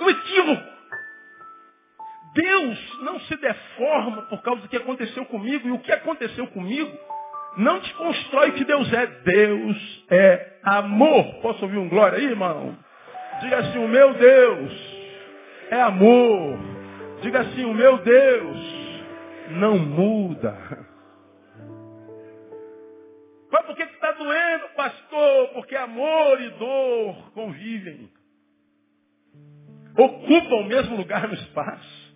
[0.00, 0.76] Um equívoco.
[2.34, 5.68] Deus não se deforma por causa do que aconteceu comigo.
[5.68, 6.92] E o que aconteceu comigo
[7.56, 9.06] não te constrói que Deus é.
[9.06, 11.40] Deus é amor.
[11.40, 12.76] Posso ouvir um glória aí, irmão?
[13.40, 14.72] Diga assim, o meu Deus
[15.70, 16.58] é amor.
[17.22, 18.76] Diga assim, o meu Deus
[19.50, 20.56] não muda.
[23.50, 25.48] Mas por que está doendo, pastor?
[25.54, 28.10] Porque amor e dor convivem.
[29.96, 32.06] Ocupam o mesmo lugar no espaço.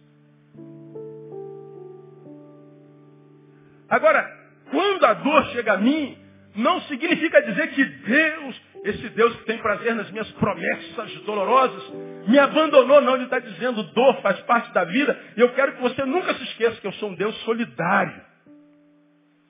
[3.88, 4.39] Agora,
[4.70, 6.16] quando a dor chega a mim,
[6.54, 11.92] não significa dizer que Deus, esse Deus que tem prazer nas minhas promessas dolorosas,
[12.26, 13.14] me abandonou, não.
[13.14, 15.18] Ele está dizendo, dor faz parte da vida.
[15.36, 18.20] E eu quero que você nunca se esqueça que eu sou um Deus solidário.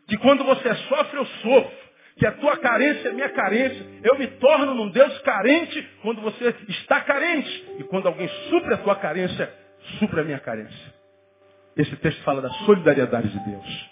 [0.08, 1.90] Que quando você sofre, eu sofro.
[2.16, 3.86] Que a tua carência é minha carência.
[4.02, 7.76] Eu me torno num Deus carente quando você está carente.
[7.78, 9.50] E quando alguém supre a tua carência,
[9.98, 10.94] supre a minha carência.
[11.76, 13.90] Esse texto fala da solidariedade de Deus.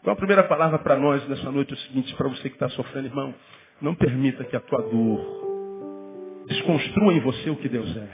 [0.00, 2.68] Então a primeira palavra para nós nessa noite é o seguinte, para você que está
[2.70, 3.34] sofrendo, irmão,
[3.82, 8.08] não permita que a tua dor desconstrua em você o que Deus é.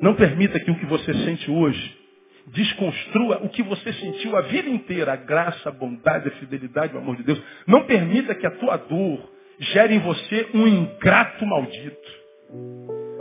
[0.00, 2.02] Não permita que o que você sente hoje
[2.48, 6.98] desconstrua o que você sentiu a vida inteira, a graça, a bondade, a fidelidade, o
[6.98, 7.40] amor de Deus.
[7.66, 12.22] Não permita que a tua dor gere em você um ingrato maldito.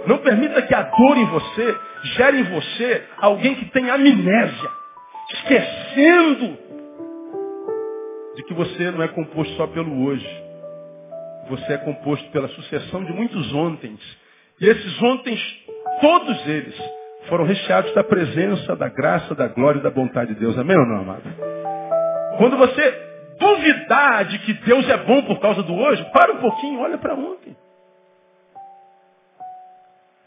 [0.07, 1.77] Não permita que a dor em você
[2.15, 4.80] gere em você alguém que tem amnésia
[5.33, 6.57] esquecendo
[8.35, 10.27] de que você não é composto só pelo hoje.
[11.49, 13.99] Você é composto pela sucessão de muitos ontens.
[14.59, 15.41] E esses ontens,
[15.99, 16.75] todos eles,
[17.27, 20.57] foram recheados da presença, da graça, da glória e da vontade de Deus.
[20.57, 21.23] Amém ou não, amado?
[22.37, 26.79] Quando você duvidar de que Deus é bom por causa do hoje, para um pouquinho,
[26.79, 27.55] olha para ontem.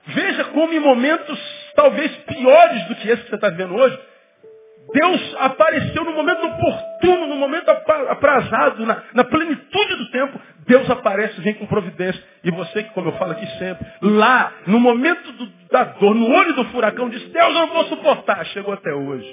[0.06, 1.38] Veja como em momentos
[1.74, 3.98] talvez piores do que esse que você está vivendo hoje,
[4.94, 10.40] Deus apareceu no momento oportuno, no momento aprazado, na, na, plenitude do tempo.
[10.68, 12.22] Deus aparece, vem com providência.
[12.44, 16.30] E você, que como eu falo aqui sempre, lá, no momento do, da dor, no
[16.30, 18.46] olho do furacão, diz, Deus não vou suportar.
[18.46, 19.28] Chegou até hoje.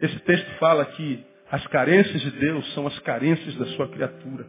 [0.00, 4.46] Esse texto fala que as carências de Deus são as carências da sua criatura.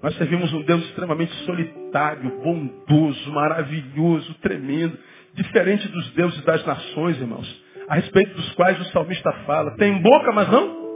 [0.00, 4.96] Nós servimos um Deus extremamente solitário, bondoso, maravilhoso, tremendo,
[5.34, 9.76] diferente dos deuses das nações, irmãos a respeito dos quais o salmista fala.
[9.76, 10.86] Tem boca, mas não.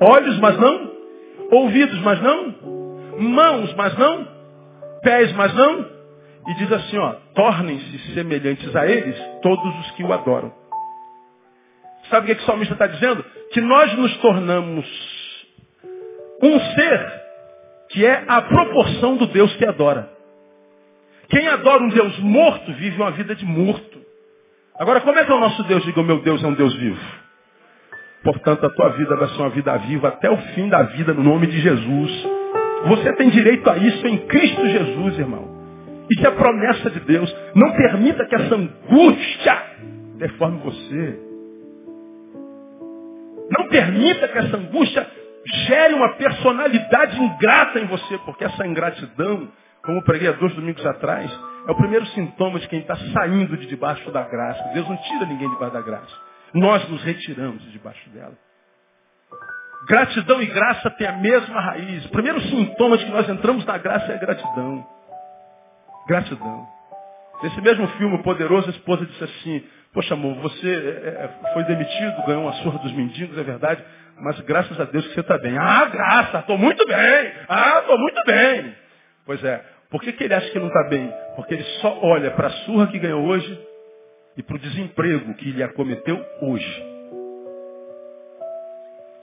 [0.00, 0.90] Olhos, mas não.
[1.50, 2.54] Ouvidos, mas não.
[3.18, 4.28] Mãos, mas não.
[5.02, 5.86] Pés, mas não.
[6.48, 10.52] E diz assim, ó, tornem-se semelhantes a eles todos os que o adoram.
[12.10, 13.24] Sabe o que, que o salmista está dizendo?
[13.52, 14.86] Que nós nos tornamos
[16.42, 17.22] um ser
[17.90, 20.10] que é a proporção do Deus que adora.
[21.28, 23.95] Quem adora um Deus morto vive uma vida de morto.
[24.78, 25.84] Agora, como é que é o nosso Deus?
[25.84, 27.00] Diga, meu Deus é um Deus vivo.
[28.22, 31.22] Portanto, a tua vida vai ser uma vida viva até o fim da vida, no
[31.22, 32.28] nome de Jesus.
[32.88, 35.56] Você tem direito a isso em Cristo Jesus, irmão.
[36.10, 37.34] Isso é promessa de Deus.
[37.54, 39.62] Não permita que essa angústia
[40.18, 41.20] deforme você.
[43.50, 45.06] Não permita que essa angústia
[45.66, 49.48] gere uma personalidade ingrata em você, porque essa ingratidão,
[49.84, 51.30] como preguei há dois domingos atrás,
[51.66, 54.62] é o primeiro sintoma de quem está saindo de debaixo da graça.
[54.74, 56.14] Deus não tira ninguém debaixo da graça.
[56.54, 58.34] Nós nos retiramos de debaixo dela.
[59.88, 62.04] Gratidão e graça têm a mesma raiz.
[62.06, 64.86] O primeiro sintoma de que nós entramos na graça é gratidão.
[66.08, 66.66] Gratidão.
[67.42, 69.62] Nesse mesmo filme, Poderoso, a esposa disse assim,
[69.96, 73.82] Poxa amor, você é, é, foi demitido, ganhou uma surra dos mendigos, é verdade,
[74.20, 75.56] mas graças a Deus que você está bem.
[75.56, 77.32] Ah, graça, estou muito bem.
[77.48, 78.74] Ah, estou muito bem.
[79.24, 81.12] Pois é, por que, que ele acha que não está bem?
[81.36, 83.66] Porque ele só olha para a surra que ganhou hoje
[84.36, 86.84] e para o desemprego que lhe acometeu hoje.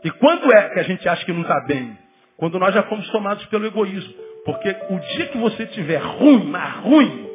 [0.04, 1.98] E quando é que a gente acha que não está bem?
[2.38, 4.14] Quando nós já fomos tomados pelo egoísmo.
[4.46, 7.30] Porque o dia que você estiver ruim, mas ruim,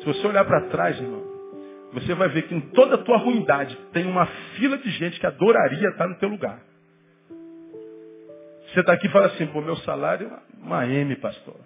[0.00, 1.22] se você olhar para trás, irmão,
[1.92, 5.26] você vai ver que em toda a tua ruindade tem uma fila de gente que
[5.26, 6.60] adoraria estar no teu lugar.
[8.66, 11.56] Você está aqui e fala assim, pô, meu salário é uma M, pastor.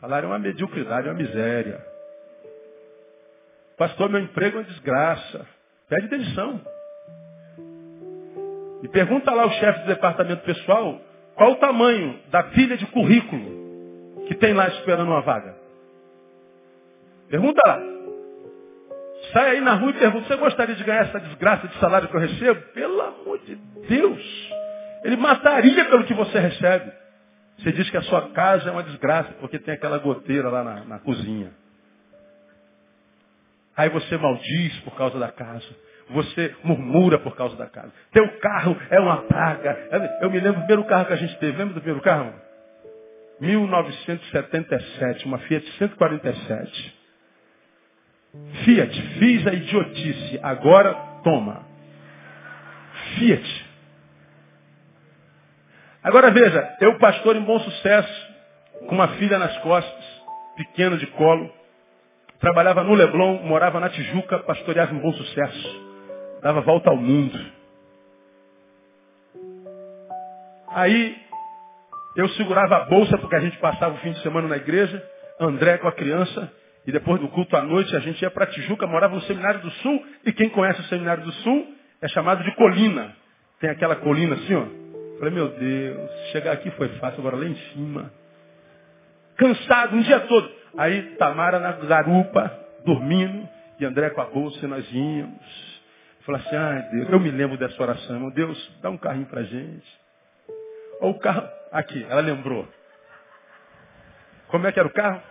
[0.00, 1.84] Salário é uma mediocridade, é uma miséria.
[3.76, 5.46] Pastor, meu emprego é uma desgraça.
[5.88, 6.60] Pede demissão.
[8.82, 11.00] E pergunta lá o chefe do departamento pessoal
[11.34, 15.56] qual o tamanho da pilha de currículo que tem lá esperando uma vaga.
[17.28, 17.80] Pergunta lá.
[19.32, 22.16] Sai aí na rua e pergunta, você gostaria de ganhar essa desgraça de salário que
[22.16, 22.60] eu recebo?
[22.72, 23.54] Pelo amor de
[23.88, 24.52] Deus.
[25.04, 26.92] Ele mataria pelo que você recebe.
[27.58, 30.84] Você diz que a sua casa é uma desgraça, porque tem aquela goteira lá na,
[30.84, 31.50] na cozinha.
[33.76, 35.66] Aí você maldiz por causa da casa.
[36.10, 37.92] Você murmura por causa da casa.
[38.12, 39.88] Teu carro é uma praga.
[40.20, 41.58] Eu me lembro do primeiro carro que a gente teve.
[41.58, 42.32] Lembra do primeiro carro?
[43.40, 46.98] 1977, uma Fiat 147.
[48.64, 51.66] Fiat, fiz a idiotice, agora toma.
[53.16, 53.67] Fiat.
[56.08, 58.28] Agora veja, eu pastor em bom sucesso,
[58.88, 60.04] com uma filha nas costas,
[60.56, 61.52] pequena de colo,
[62.40, 65.86] trabalhava no Leblon, morava na Tijuca, pastoreava em bom sucesso,
[66.40, 67.38] dava volta ao mundo.
[70.68, 71.14] Aí
[72.16, 75.06] eu segurava a bolsa porque a gente passava o fim de semana na igreja,
[75.38, 76.50] André com a criança,
[76.86, 79.70] e depois do culto à noite a gente ia para Tijuca, morava no Seminário do
[79.72, 81.66] Sul, e quem conhece o Seminário do Sul
[82.00, 83.14] é chamado de colina.
[83.60, 84.77] Tem aquela colina assim, ó.
[85.18, 88.10] Falei, meu Deus, chegar aqui foi fácil, agora lá em cima.
[89.36, 90.50] Cansado um dia todo.
[90.76, 92.50] Aí Tamara na garupa,
[92.84, 93.48] dormindo,
[93.80, 95.80] e André com a bolsa, e nós íamos.
[96.24, 99.42] Falei assim, ai Deus, eu me lembro dessa oração, meu Deus, dá um carrinho pra
[99.42, 100.00] gente.
[101.00, 102.68] Olha o carro, aqui, ela lembrou.
[104.48, 105.22] Como é que era o carro?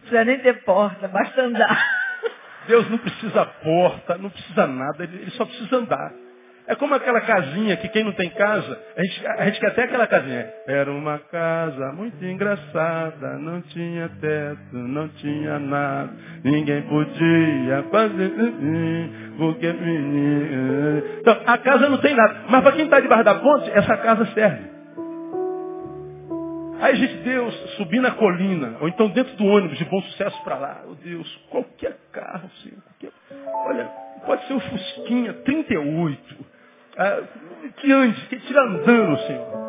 [0.00, 1.96] precisa nem ter porta, basta andar.
[2.68, 6.12] Deus não precisa porta, não precisa nada, ele só precisa andar.
[6.68, 9.84] É como aquela casinha que quem não tem casa, a gente, a gente quer até
[9.84, 10.52] aquela casinha.
[10.66, 16.10] Era uma casa muito engraçada, não tinha teto, não tinha nada,
[16.42, 18.32] ninguém podia fazer
[19.38, 21.02] porque menino.
[21.20, 24.26] Então, a casa não tem nada, mas para quem está debaixo da ponte, essa casa
[24.34, 24.76] serve.
[26.80, 30.42] Aí a gente, Deus, subir na colina, ou então dentro do ônibus de bom sucesso
[30.42, 30.82] para lá.
[30.88, 32.82] Oh, Deus, qualquer carro, Senhor.
[32.82, 33.12] Qualquer...
[33.66, 33.84] Olha,
[34.26, 36.55] pode ser o Fusquinha 38.
[36.96, 37.22] Ah,
[37.76, 39.66] que ande, que tira andando, Senhor.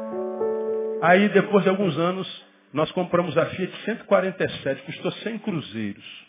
[1.02, 6.28] Aí depois de alguns anos, nós compramos a Fiat 147, custou 100 cruzeiros.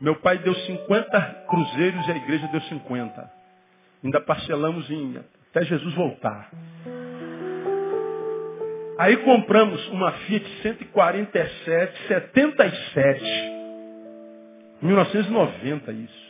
[0.00, 3.32] Meu pai deu 50 cruzeiros e a igreja deu 50.
[4.02, 5.18] Ainda parcelamos em,
[5.50, 6.50] até Jesus voltar.
[8.98, 13.24] Aí compramos uma Fiat 147, 77.
[14.82, 16.24] 1990 isso.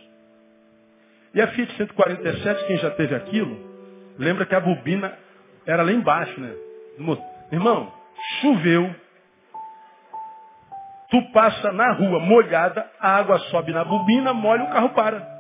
[1.35, 3.74] E a Fiat 147, quem já teve aquilo,
[4.19, 5.17] lembra que a bobina
[5.67, 6.55] era lá embaixo, né?
[7.51, 7.93] Irmão,
[8.41, 8.95] choveu.
[11.11, 15.35] Tu passa na rua molhada, a água sobe na bobina, molha, o carro para.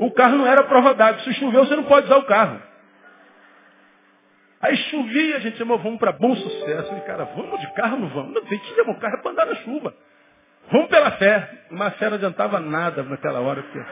[0.00, 1.20] O carro não era prova d'água.
[1.22, 2.60] Se choveu, você não pode usar o carro.
[4.60, 6.94] Aí chovia, a gente chamou, vamos para bom sucesso.
[6.94, 8.34] E cara, vamos de carro, não vamos?
[8.34, 9.94] Não, tem que levar o carro para andar na chuva.
[10.70, 11.48] Vamos pela fé.
[11.70, 13.84] Mas fé não adiantava nada naquela hora, porque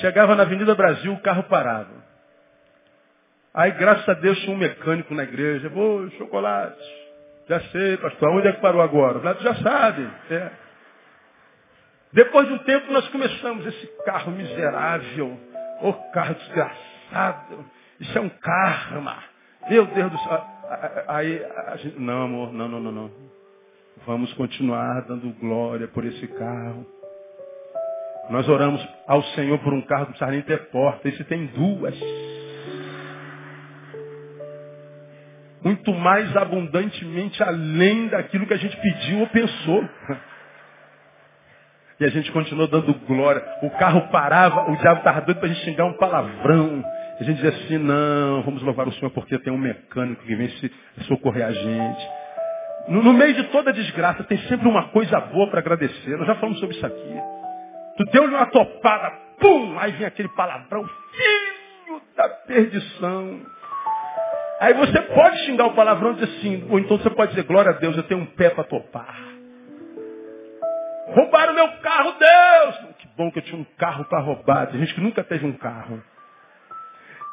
[0.00, 2.05] chegava na Avenida Brasil, o carro parava.
[3.56, 5.72] Aí, graças a Deus, tinha um mecânico na igreja.
[5.74, 6.78] Ô, chocolate.
[7.48, 8.28] Já sei, pastor.
[8.28, 9.18] Onde é que parou agora?
[9.18, 10.06] O já sabe.
[10.30, 10.50] É.
[12.12, 13.66] Depois de um tempo, nós começamos.
[13.66, 15.40] Esse carro miserável.
[15.80, 17.64] Ô, carro desgraçado.
[17.98, 19.16] Isso é um karma.
[19.70, 20.44] Meu Deus do céu.
[21.08, 23.10] Aí a gente, não, amor, não, não, não, não.
[24.04, 26.86] Vamos continuar dando glória por esse carro.
[28.28, 31.08] Nós oramos ao Senhor por um carro que não precisa nem ter porta.
[31.08, 31.98] Esse tem duas.
[35.66, 39.84] Muito mais abundantemente além daquilo que a gente pediu ou pensou.
[41.98, 43.42] E a gente continuou dando glória.
[43.62, 46.84] O carro parava, o diabo estava doido para a gente xingar um palavrão.
[47.18, 50.48] A gente diz assim, não, vamos louvar o Senhor porque tem um mecânico que vem
[50.50, 50.70] se
[51.08, 52.08] socorrer a gente.
[52.86, 56.16] No, no meio de toda desgraça tem sempre uma coisa boa para agradecer.
[56.16, 57.14] Nós já falamos sobre isso aqui.
[57.96, 59.10] Tu deu-lhe uma topada,
[59.40, 59.76] pum!
[59.80, 63.40] Aí vem aquele palavrão, filho da perdição.
[64.60, 67.72] Aí você pode xingar o palavrão e dizer assim, ou então você pode dizer, glória
[67.72, 69.16] a Deus, eu tenho um pé para topar.
[71.08, 72.76] Roubaram meu carro, Deus!
[72.98, 74.66] Que bom que eu tinha um carro para roubar.
[74.68, 76.02] Tem gente que nunca teve um carro.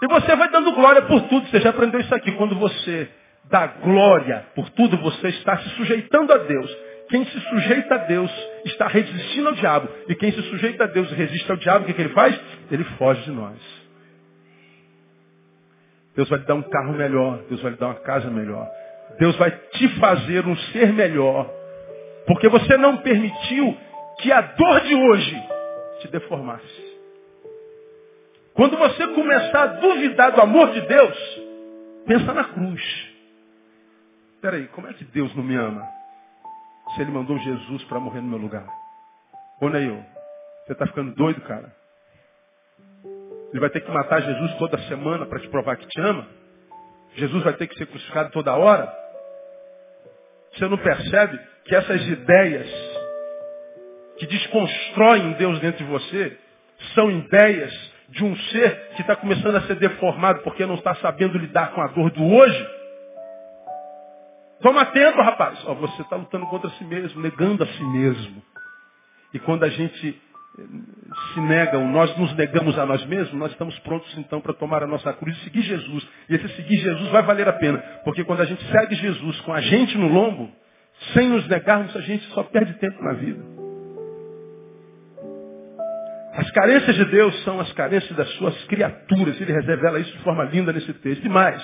[0.02, 1.48] E você vai dando glória por tudo.
[1.48, 2.32] Você já aprendeu isso aqui.
[2.34, 3.10] Quando você
[3.46, 6.78] dá glória por tudo, você está se sujeitando a Deus.
[7.10, 8.32] Quem se sujeita a Deus
[8.66, 9.90] está resistindo ao diabo.
[10.08, 12.40] E quem se sujeita a Deus e resiste ao diabo, o que, que ele faz?
[12.72, 13.83] Ele foge de nós.
[16.16, 17.40] Deus vai lhe dar um carro melhor.
[17.50, 18.70] Deus vai lhe dar uma casa melhor.
[19.20, 21.50] Deus vai te fazer um ser melhor.
[22.28, 23.78] Porque você não permitiu
[24.20, 25.44] que a dor de hoje
[26.00, 26.94] te deformasse.
[28.54, 31.42] Quando você começar a duvidar do amor de Deus,
[32.06, 33.14] pensa na cruz.
[34.42, 35.88] Peraí, como é que Deus não me ama?
[36.94, 38.68] Se ele mandou Jesus para morrer no meu lugar.
[39.60, 40.04] Ô Neil,
[40.66, 41.74] você está ficando doido, cara?
[43.54, 46.28] Ele vai ter que matar Jesus toda semana para te provar que te ama?
[47.16, 48.92] Jesus vai ter que ser crucificado toda hora?
[50.54, 52.68] Você não percebe que essas ideias
[54.18, 56.36] que desconstroem Deus dentro de você
[56.96, 61.38] são ideias de um ser que está começando a ser deformado porque não está sabendo
[61.38, 62.68] lidar com a dor do hoje?
[64.62, 65.62] Toma atento, rapaz.
[65.62, 68.42] Você está lutando contra si mesmo, negando a si mesmo.
[69.32, 70.20] E quando a gente
[71.34, 74.88] se negam, nós nos negamos a nós mesmos, nós estamos prontos então para tomar a
[74.88, 76.08] nossa cruz e seguir Jesus.
[76.30, 77.80] E esse seguir Jesus vai valer a pena.
[78.04, 80.52] Porque quando a gente segue Jesus com a gente no lombo,
[81.14, 83.44] sem nos negarmos, a gente só perde tempo na vida.
[86.36, 89.40] As carências de Deus são as carências das suas criaturas.
[89.42, 91.26] Ele revela isso de forma linda nesse texto.
[91.26, 91.64] E mais,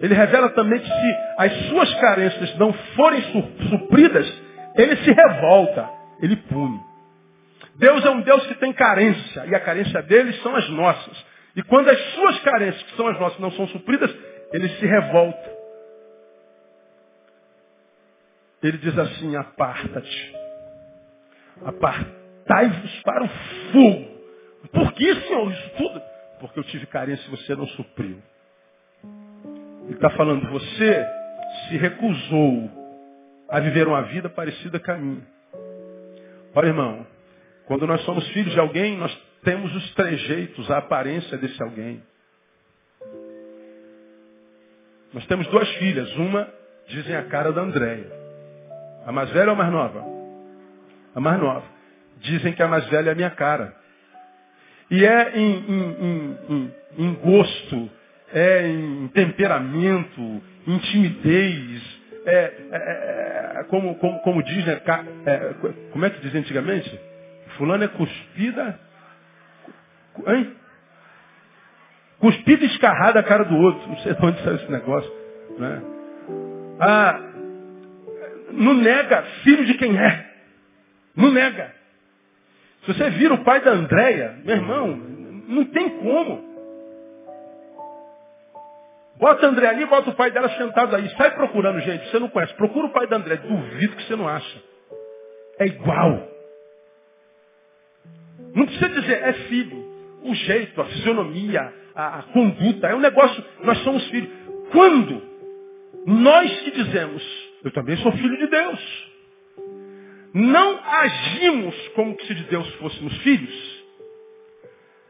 [0.00, 3.22] ele revela também que se as suas carências não forem
[3.68, 4.42] supridas,
[4.76, 5.88] ele se revolta,
[6.22, 6.91] ele pune.
[7.82, 11.26] Deus é um Deus que tem carência, e a carência dele são as nossas.
[11.56, 14.08] E quando as suas carências, que são as nossas, não são supridas,
[14.52, 15.50] ele se revolta.
[18.62, 20.36] Ele diz assim, aparta-te.
[21.64, 23.28] Apartai-vos para o
[23.72, 24.12] fogo.
[24.72, 26.02] Por que, Senhor, isso tudo?
[26.38, 28.22] Porque eu tive carência e você não supriu.
[29.86, 31.04] Ele está falando, você
[31.68, 32.70] se recusou
[33.48, 35.26] a viver uma vida parecida com a minha.
[36.54, 37.04] Olha, irmão,
[37.66, 42.02] quando nós somos filhos de alguém, nós temos os trejeitos, a aparência desse alguém.
[45.12, 46.14] Nós temos duas filhas.
[46.16, 46.48] Uma,
[46.88, 48.10] dizem a cara da Andréia.
[49.06, 50.04] A mais velha ou a mais nova?
[51.14, 51.64] A mais nova.
[52.20, 53.74] Dizem que a mais velha é a minha cara.
[54.90, 57.90] E é em, em, em, em gosto,
[58.32, 61.82] é em temperamento, em timidez,
[62.26, 64.80] é, é, é como, como, como diz, né,
[65.26, 65.54] é,
[65.90, 67.11] como é que diz antigamente?
[67.56, 68.78] Fulano é cuspida.
[70.26, 70.56] Hein?
[72.18, 73.88] Cuspida escarrada a cara do outro.
[73.88, 75.12] Não sei de onde saiu esse negócio.
[75.58, 75.82] Né?
[76.80, 77.20] Ah,
[78.52, 80.32] não nega filho de quem é.
[81.16, 81.74] Não nega.
[82.84, 84.86] Se você vira o pai da Andréia, meu irmão,
[85.48, 86.52] não tem como.
[89.18, 91.08] Bota a André ali, bota o pai dela sentado aí.
[91.10, 92.10] Sai procurando, gente.
[92.10, 92.54] Você não conhece.
[92.54, 93.36] Procura o pai da André.
[93.36, 94.62] Duvido que você não acha.
[95.60, 96.28] É igual.
[98.54, 99.92] Não precisa dizer, é filho.
[100.22, 104.30] O jeito, a fisionomia, a, a conduta, é um negócio, nós somos filhos.
[104.70, 105.22] Quando
[106.06, 107.22] nós que dizemos,
[107.64, 109.12] eu também sou filho de Deus,
[110.34, 113.82] não agimos como se de Deus fôssemos filhos,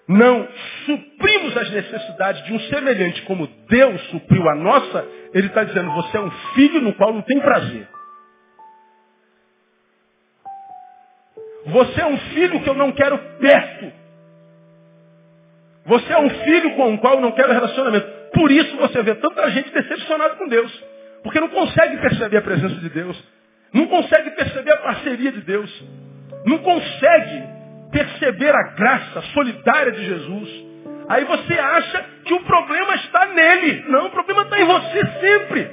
[0.08, 0.48] não
[0.84, 6.16] suprimos as necessidades de um semelhante como Deus supriu a nossa, ele está dizendo, você
[6.16, 7.88] é um filho no qual não tem prazer.
[11.66, 13.92] Você é um filho que eu não quero perto.
[15.84, 18.06] Você é um filho com o qual eu não quero relacionamento.
[18.32, 20.84] Por isso você vê tanta gente decepcionada com Deus.
[21.22, 23.22] Porque não consegue perceber a presença de Deus.
[23.72, 25.84] Não consegue perceber a parceria de Deus.
[26.44, 27.44] Não consegue
[27.90, 30.64] perceber a graça solidária de Jesus.
[31.08, 33.84] Aí você acha que o problema está nele.
[33.88, 35.70] Não, o problema está em você sempre.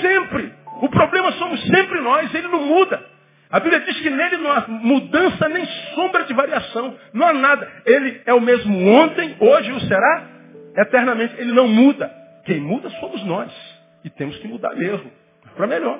[0.00, 0.52] Sempre.
[0.82, 3.09] O problema somos sempre nós, ele não muda.
[3.50, 6.96] A Bíblia diz que nele não há mudança nem sombra de variação.
[7.12, 7.68] Não há nada.
[7.84, 10.28] Ele é o mesmo ontem, hoje o será,
[10.76, 11.34] eternamente.
[11.36, 12.08] Ele não muda.
[12.44, 13.52] Quem muda somos nós.
[14.04, 15.10] E temos que mudar mesmo.
[15.56, 15.98] Para melhor.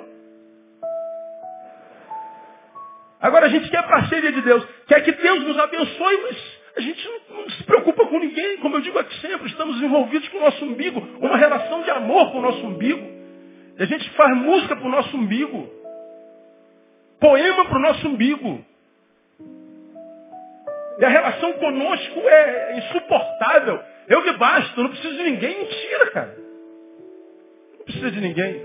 [3.19, 4.65] Agora a gente quer a parceria de Deus.
[4.87, 6.37] Quer que Deus nos abençoe, mas
[6.77, 8.57] a gente não se preocupa com ninguém.
[8.59, 11.01] Como eu digo aqui sempre, estamos envolvidos com o nosso umbigo.
[11.19, 13.05] Uma relação de amor com o nosso umbigo.
[13.77, 15.80] E a gente faz música para o nosso umbigo
[17.21, 18.65] poema para o nosso umbigo.
[20.99, 23.81] E a relação conosco é insuportável.
[24.07, 25.59] Eu me basto, não preciso de ninguém.
[25.59, 26.37] Mentira, cara.
[27.77, 28.61] Não precisa de ninguém.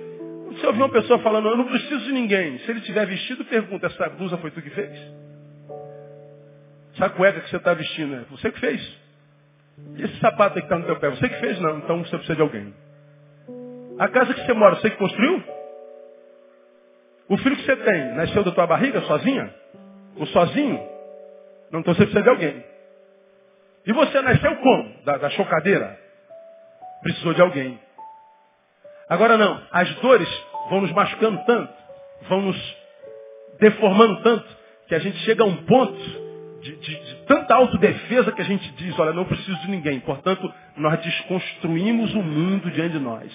[0.47, 2.59] Você ouvir uma pessoa falando, eu não preciso de ninguém.
[2.61, 4.99] Se ele tiver vestido, pergunta, essa blusa foi tu que fez?
[6.95, 8.99] Essa cueca que você está vestindo, é você que fez?
[9.97, 11.61] E esse sapato que está no teu pé, você que fez?
[11.61, 12.75] Não, então você precisa de alguém.
[13.99, 15.56] A casa que você mora, você que construiu?
[17.29, 19.53] O filho que você tem nasceu da tua barriga sozinha?
[20.17, 20.81] Ou sozinho?
[21.71, 22.65] Não, então você precisa de alguém.
[23.87, 25.05] E você nasceu como?
[25.05, 25.99] Da, da chocadeira?
[27.03, 27.79] Precisou de alguém.
[29.09, 30.29] Agora não, as dores
[30.69, 31.87] vão nos machucando tanto
[32.29, 32.77] vão nos
[33.59, 34.47] deformando tanto
[34.89, 35.99] que a gente chega a um ponto
[36.61, 40.01] de, de, de tanta autodefesa que a gente diz, olha, não preciso de ninguém.
[40.01, 43.33] Portanto, nós desconstruímos o mundo diante de nós.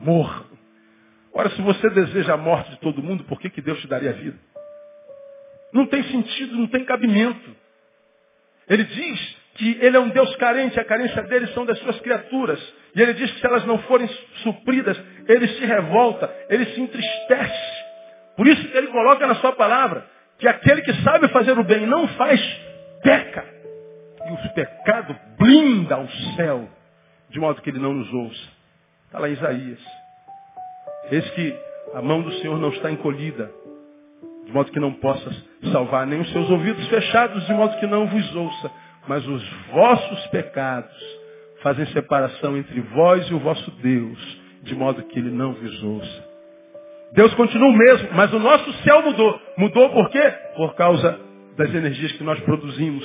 [0.00, 0.44] Morra.
[1.34, 4.10] Ora, se você deseja a morte de todo mundo, por que, que Deus te daria
[4.10, 4.38] a vida?
[5.72, 7.56] Não tem sentido, não tem cabimento.
[8.68, 12.60] Ele diz que ele é um Deus carente, a carência dele são das suas criaturas.
[12.94, 14.08] E ele diz que se elas não forem
[14.42, 17.82] supridas, ele se revolta, ele se entristece.
[18.36, 20.06] Por isso que ele coloca na sua palavra
[20.38, 22.40] que aquele que sabe fazer o bem não faz,
[23.02, 23.44] peca.
[24.26, 26.68] E o pecado blinda o céu,
[27.30, 28.48] de modo que ele não nos ouça.
[29.06, 30.01] Está lá em Isaías.
[31.12, 31.54] Eis que
[31.92, 33.52] a mão do Senhor não está encolhida,
[34.46, 35.30] de modo que não possa
[35.70, 38.70] salvar, nem os seus ouvidos fechados, de modo que não vos ouça.
[39.06, 40.96] Mas os vossos pecados
[41.62, 46.24] fazem separação entre vós e o vosso Deus, de modo que ele não vos ouça.
[47.12, 49.38] Deus continua o mesmo, mas o nosso céu mudou.
[49.58, 50.32] Mudou por quê?
[50.56, 51.20] Por causa
[51.58, 53.04] das energias que nós produzimos.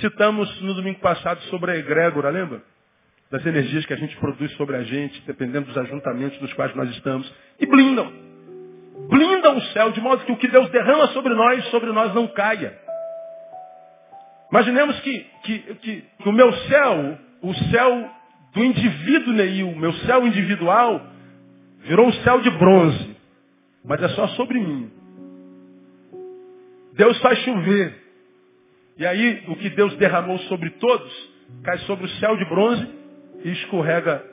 [0.00, 2.73] Citamos no domingo passado sobre a egrégora, lembra?
[3.34, 6.88] Das energias que a gente produz sobre a gente, dependendo dos ajuntamentos nos quais nós
[6.90, 7.28] estamos.
[7.58, 8.12] E blindam.
[9.08, 12.28] Blindam o céu, de modo que o que Deus derrama sobre nós, sobre nós não
[12.28, 12.78] caia.
[14.52, 15.58] Imaginemos que, que,
[16.22, 18.10] que o meu céu, o céu
[18.54, 21.04] do indivíduo Neil, o meu céu individual,
[21.80, 23.16] virou um céu de bronze.
[23.84, 24.92] Mas é só sobre mim.
[26.92, 28.00] Deus faz chover.
[28.96, 33.03] E aí o que Deus derramou sobre todos cai sobre o céu de bronze
[33.44, 34.24] e escorrega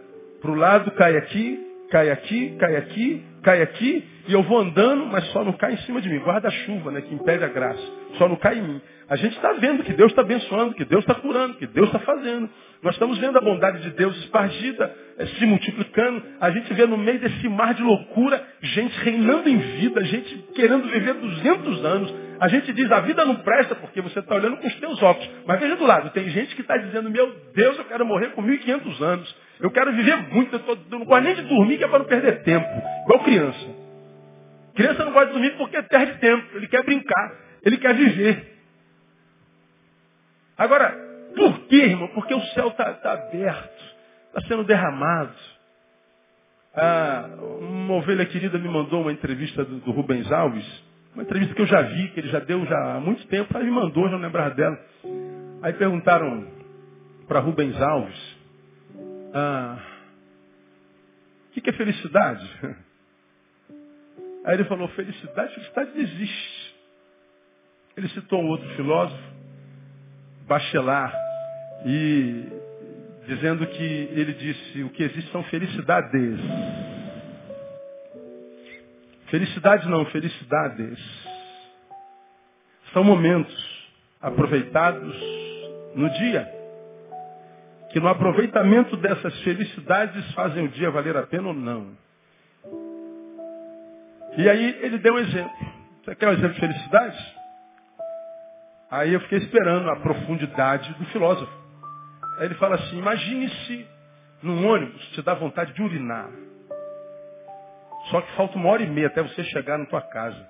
[0.42, 1.60] para o lado, cai aqui,
[1.92, 5.78] cai aqui, cai aqui, cai aqui, e eu vou andando, mas só não cai em
[5.80, 6.20] cima de mim.
[6.20, 7.82] Guarda-chuva, né, que impede a graça.
[8.18, 8.82] Só não cai em mim.
[9.10, 12.00] A gente está vendo que Deus está abençoando, que Deus está curando, que Deus está
[12.00, 12.50] fazendo.
[12.82, 16.24] Nós estamos vendo a bondade de Deus espargida, eh, se multiplicando.
[16.40, 20.88] A gente vê no meio desse mar de loucura, gente reinando em vida, gente querendo
[20.88, 22.14] viver 200 anos.
[22.42, 25.30] A gente diz, a vida não presta porque você está olhando com os teus óculos.
[25.46, 28.42] Mas veja do lado, tem gente que está dizendo, meu Deus, eu quero morrer com
[28.42, 29.36] 1.500 anos.
[29.60, 32.00] Eu quero viver muito, eu, tô, eu não gosto nem de dormir, que é para
[32.00, 32.68] não perder tempo.
[33.06, 33.68] Igual criança.
[34.74, 36.58] Criança não gosta de dormir porque perde tempo.
[36.58, 37.32] Ele quer brincar,
[37.64, 38.58] ele quer viver.
[40.58, 40.98] Agora,
[41.36, 42.08] por quê, irmão?
[42.08, 43.84] Porque o céu está tá aberto,
[44.30, 45.36] está sendo derramado.
[46.74, 47.30] Ah,
[47.60, 50.66] uma ovelha querida me mandou uma entrevista do, do, Rubens Alves,
[51.14, 53.64] uma entrevista que eu já vi, que ele já deu já há muito tempo, mas
[53.64, 54.80] me mandou, já não lembrava dela.
[55.62, 56.48] Aí perguntaram
[57.28, 58.38] para Rubens Alves,
[59.34, 59.78] ah,
[61.50, 62.50] o que, é felicidade?
[64.44, 66.76] Aí ele falou, felicidade, felicidade existe.
[67.96, 69.22] Ele citou um outro filósofo,
[70.48, 71.16] Bachelard,
[71.86, 72.46] e
[73.28, 76.40] dizendo que ele disse, o que existe são felicidades.
[79.32, 81.00] Felicidade não, felicidades.
[82.92, 83.56] São momentos
[84.22, 85.16] aproveitados
[85.96, 86.48] no dia.
[87.92, 91.98] Que no aproveitamento dessas felicidades fazem o dia valer a pena ou não.
[94.38, 95.58] E aí ele deu um exemplo.
[96.04, 97.36] Você quer um exemplo de felicidade?
[98.92, 101.52] Aí eu fiquei esperando a profundidade do filósofo.
[102.38, 103.88] Aí ele fala assim, imagine-se
[104.44, 106.30] num ônibus, te dá vontade de urinar.
[108.12, 110.46] Só que falta uma hora e meia até você chegar na tua casa.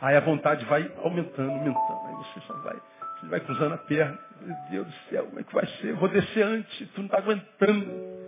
[0.00, 2.06] Aí a vontade vai aumentando, aumentando.
[2.08, 2.76] Aí você só vai,
[3.20, 4.18] você vai cruzando a perna.
[4.40, 5.90] Meu Deus do céu, como é que vai ser?
[5.90, 8.18] Eu vou descer antes, tu não está aguentando.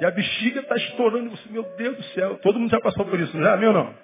[0.00, 1.30] E a bexiga está estourando.
[1.30, 3.56] Você, meu Deus do céu, todo mundo já passou por isso, não já?
[3.56, 3.94] Meu não?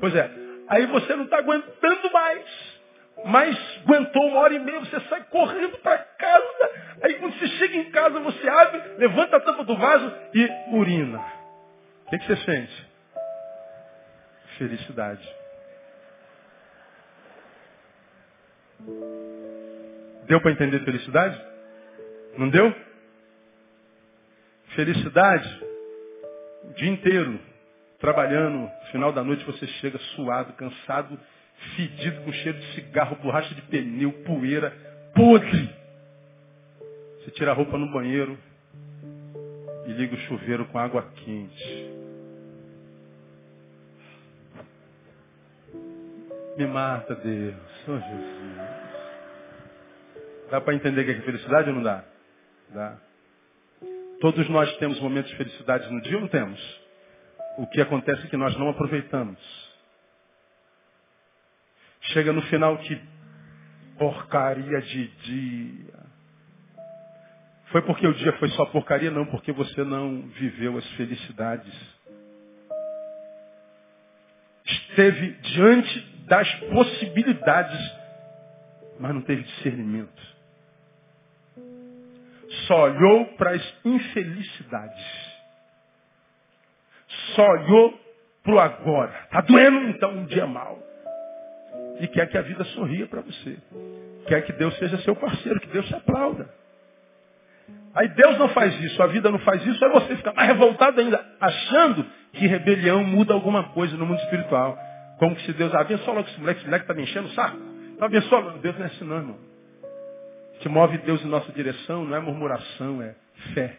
[0.00, 0.30] Pois é.
[0.68, 2.76] Aí você não está aguentando mais.
[3.24, 6.70] Mas aguentou uma hora e meia, você sai correndo para casa.
[7.02, 11.35] Aí quando você chega em casa, você abre, levanta a tampa do vaso e urina.
[12.06, 12.86] O que, que você sente?
[14.58, 15.28] Felicidade.
[20.26, 21.40] Deu para entender felicidade?
[22.38, 22.72] Não deu?
[24.76, 25.64] Felicidade,
[26.64, 27.40] o dia inteiro,
[27.98, 31.18] trabalhando, final da noite você chega suado, cansado,
[31.74, 34.70] fedido, com cheiro de cigarro, borracha de pneu, poeira,
[35.14, 35.74] podre.
[37.18, 38.38] Você tira a roupa no banheiro
[39.86, 41.85] e liga o chuveiro com água quente.
[46.56, 47.54] Me mata, Deus.
[47.86, 48.56] Oh, Jesus.
[50.50, 52.04] Dá para entender que é felicidade ou não dá?
[52.70, 52.98] Dá.
[54.20, 56.80] Todos nós temos momentos de felicidade no dia ou não temos?
[57.58, 59.38] O que acontece é que nós não aproveitamos.
[62.12, 63.00] Chega no final que
[63.98, 66.06] porcaria de dia.
[67.66, 69.10] Foi porque o dia foi só porcaria?
[69.10, 71.96] Não, porque você não viveu as felicidades.
[74.96, 77.80] esteve diante das possibilidades,
[78.98, 80.36] mas não teve discernimento.
[82.66, 85.36] Só olhou para as infelicidades.
[87.34, 88.00] Só olhou
[88.42, 89.12] para o agora.
[89.24, 90.78] Está doendo então um dia mal.
[92.00, 93.56] E quer que a vida sorria para você.
[94.26, 96.48] Quer que Deus seja seu parceiro, que Deus te aplauda.
[97.94, 101.00] Aí Deus não faz isso, a vida não faz isso, aí você fica mais revoltado
[101.00, 102.04] ainda, achando
[102.34, 104.78] que rebelião muda alguma coisa no mundo espiritual.
[105.18, 107.56] Como que se Deus abençoa logo esse moleque, esse moleque está me enchendo o saco.
[107.94, 108.58] Então abençoa logo.
[108.58, 109.38] Deus não é assim não, irmão.
[110.60, 113.14] Que move Deus em nossa direção não é murmuração, é
[113.54, 113.78] fé.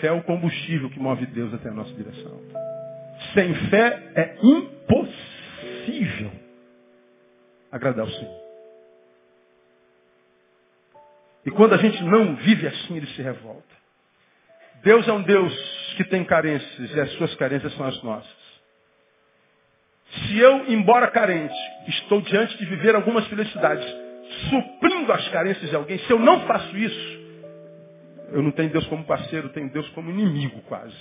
[0.00, 2.40] Fé é o combustível que move Deus até a nossa direção.
[3.32, 6.30] Sem fé é impossível
[7.72, 8.46] agradar o Senhor.
[11.46, 13.76] E quando a gente não vive assim, ele se revolta.
[14.82, 18.35] Deus é um Deus que tem carências e as suas carências são as nossas.
[20.16, 21.54] Se eu, embora carente,
[21.88, 23.86] estou diante de viver algumas felicidades,
[24.50, 27.26] suprindo as carências de alguém, se eu não faço isso,
[28.32, 30.96] eu não tenho Deus como parceiro, tenho Deus como inimigo quase.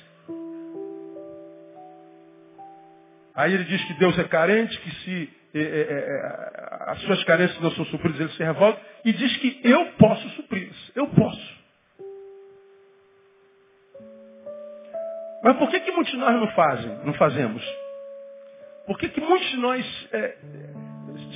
[3.34, 7.60] Aí ele diz que Deus é carente, que se é, é, é, as suas carências
[7.62, 10.92] não são supridas, ele se revolta, e diz que eu posso supri-las.
[10.96, 11.56] Eu posso.
[15.44, 17.85] Mas por que, que muitos de nós não fazem, não fazemos?
[18.86, 20.38] Por que, que muitos de nós é,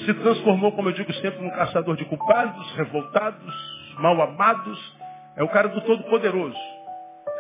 [0.06, 4.98] se transformou, como eu digo sempre, num caçador de culpados, revoltados, mal amados?
[5.36, 6.58] É o cara do Todo-Poderoso.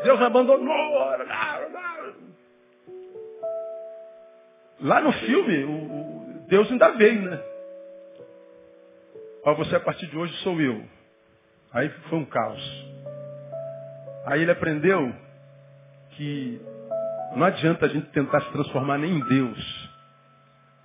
[0.03, 1.17] Deus abandonou.
[4.81, 7.43] Lá no filme, o, Deus ainda veio, né?
[9.43, 10.83] Ó, você a partir de hoje sou eu.
[11.71, 12.87] Aí foi um caos.
[14.25, 15.13] Aí ele aprendeu
[16.11, 16.61] que
[17.35, 19.78] não adianta a gente tentar se transformar nem em Deus.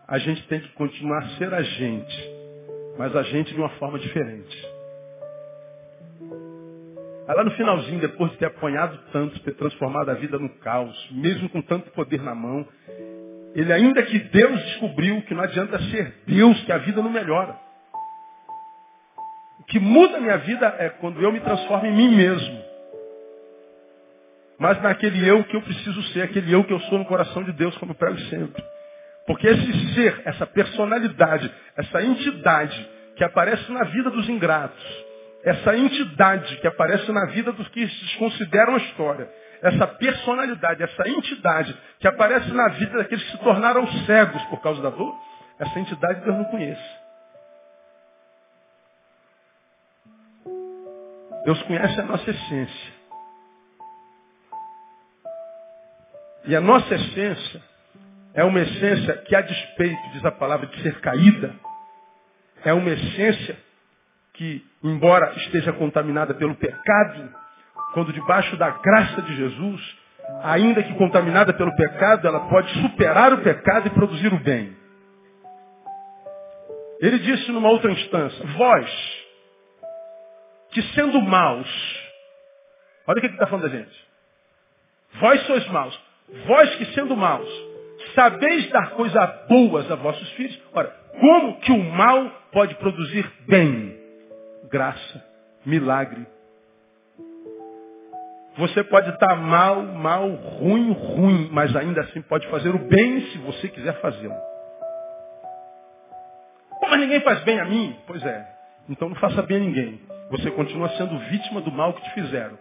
[0.06, 2.30] A gente tem que continuar a ser a gente,
[2.98, 4.74] mas a gente de uma forma diferente.
[7.26, 10.94] Aí lá no finalzinho, depois de ter apanhado tanto, ter transformado a vida no caos,
[11.10, 12.68] mesmo com tanto poder na mão,
[13.54, 17.58] ele ainda que Deus descobriu que não adianta ser Deus, que a vida não melhora.
[19.60, 22.62] O que muda a minha vida é quando eu me transformo em mim mesmo.
[24.58, 27.52] Mas naquele eu que eu preciso ser, aquele eu que eu sou no coração de
[27.52, 28.62] Deus, como eu prego sempre.
[29.26, 35.04] Porque esse ser, essa personalidade, essa entidade que aparece na vida dos ingratos,
[35.42, 39.30] essa entidade que aparece na vida dos que se consideram a história,
[39.62, 44.82] essa personalidade, essa entidade que aparece na vida daqueles que se tornaram cegos por causa
[44.82, 45.14] da dor,
[45.58, 47.04] essa entidade Deus não conhece.
[51.44, 52.94] Deus conhece a nossa essência.
[56.46, 57.73] E a nossa essência
[58.34, 61.54] é uma essência que, a despeito, diz a palavra, de ser caída,
[62.64, 63.56] é uma essência
[64.34, 67.32] que, embora esteja contaminada pelo pecado,
[67.92, 69.96] quando debaixo da graça de Jesus,
[70.42, 74.76] ainda que contaminada pelo pecado, ela pode superar o pecado e produzir o bem.
[77.00, 79.24] Ele disse numa outra instância, vós,
[80.70, 81.68] que sendo maus,
[83.06, 84.04] olha o que ele está falando da gente.
[85.20, 86.00] Vós sois maus.
[86.46, 87.48] Vós que sendo maus,
[88.14, 90.60] sabeis dar coisas boas a vossos filhos.
[90.72, 90.88] Ora,
[91.20, 93.96] como que o mal pode produzir bem?
[94.70, 95.24] Graça,
[95.64, 96.26] milagre.
[98.56, 103.38] Você pode estar mal, mal, ruim, ruim, mas ainda assim pode fazer o bem se
[103.38, 104.36] você quiser fazê-lo.
[106.80, 107.96] Mas ninguém faz bem a mim?
[108.06, 108.46] Pois é.
[108.88, 110.00] Então não faça bem a ninguém.
[110.30, 112.56] Você continua sendo vítima do mal que te fizeram.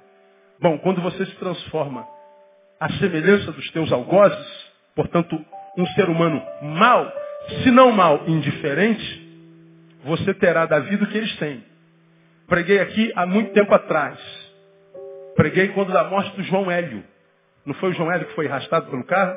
[0.60, 2.08] Bom, quando você se transforma
[2.80, 5.44] à semelhança dos teus algozes, portanto,
[5.78, 7.12] um ser humano mal,
[7.64, 9.22] se não mal, indiferente,
[10.04, 11.64] você terá da vida o que eles têm.
[12.48, 14.20] Preguei aqui há muito tempo atrás.
[15.36, 17.04] Preguei quando da morte do João Hélio.
[17.66, 19.36] Não foi o João Hélio que foi arrastado pelo carro?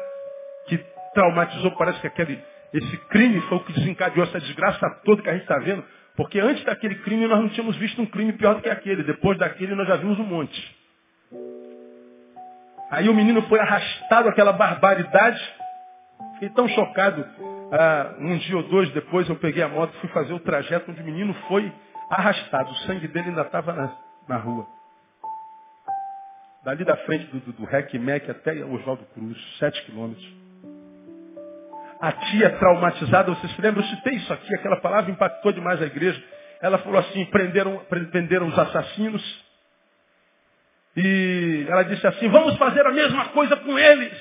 [0.66, 0.78] Que
[1.14, 2.38] traumatizou, parece que aquele,
[2.74, 5.84] esse crime foi o que desencadeou essa desgraça toda que a gente está vendo.
[6.16, 9.02] Porque antes daquele crime nós não tínhamos visto um crime pior do que aquele.
[9.02, 10.76] Depois daquele nós já vimos um monte.
[12.91, 15.41] Aí o menino foi arrastado aquela barbaridade.
[16.34, 17.26] Fiquei tão chocado.
[17.72, 20.91] Ah, um dia ou dois depois eu peguei a moto e fui fazer o trajeto
[20.91, 21.72] onde o menino foi
[22.11, 22.70] arrastado.
[22.70, 23.93] O sangue dele ainda estava na,
[24.28, 24.66] na, rua.
[26.64, 30.26] Dali da frente do, do, do Rec Mec até Oswaldo Cruz, sete quilômetros.
[32.01, 33.80] A tia traumatizada, você se lembra?
[33.80, 36.22] Eu citei isso aqui, aquela palavra impactou demais a igreja.
[36.61, 39.45] Ela falou assim, prenderam, prenderam os assassinos,
[40.97, 44.12] e ela disse assim, vamos fazer a mesma coisa com eles.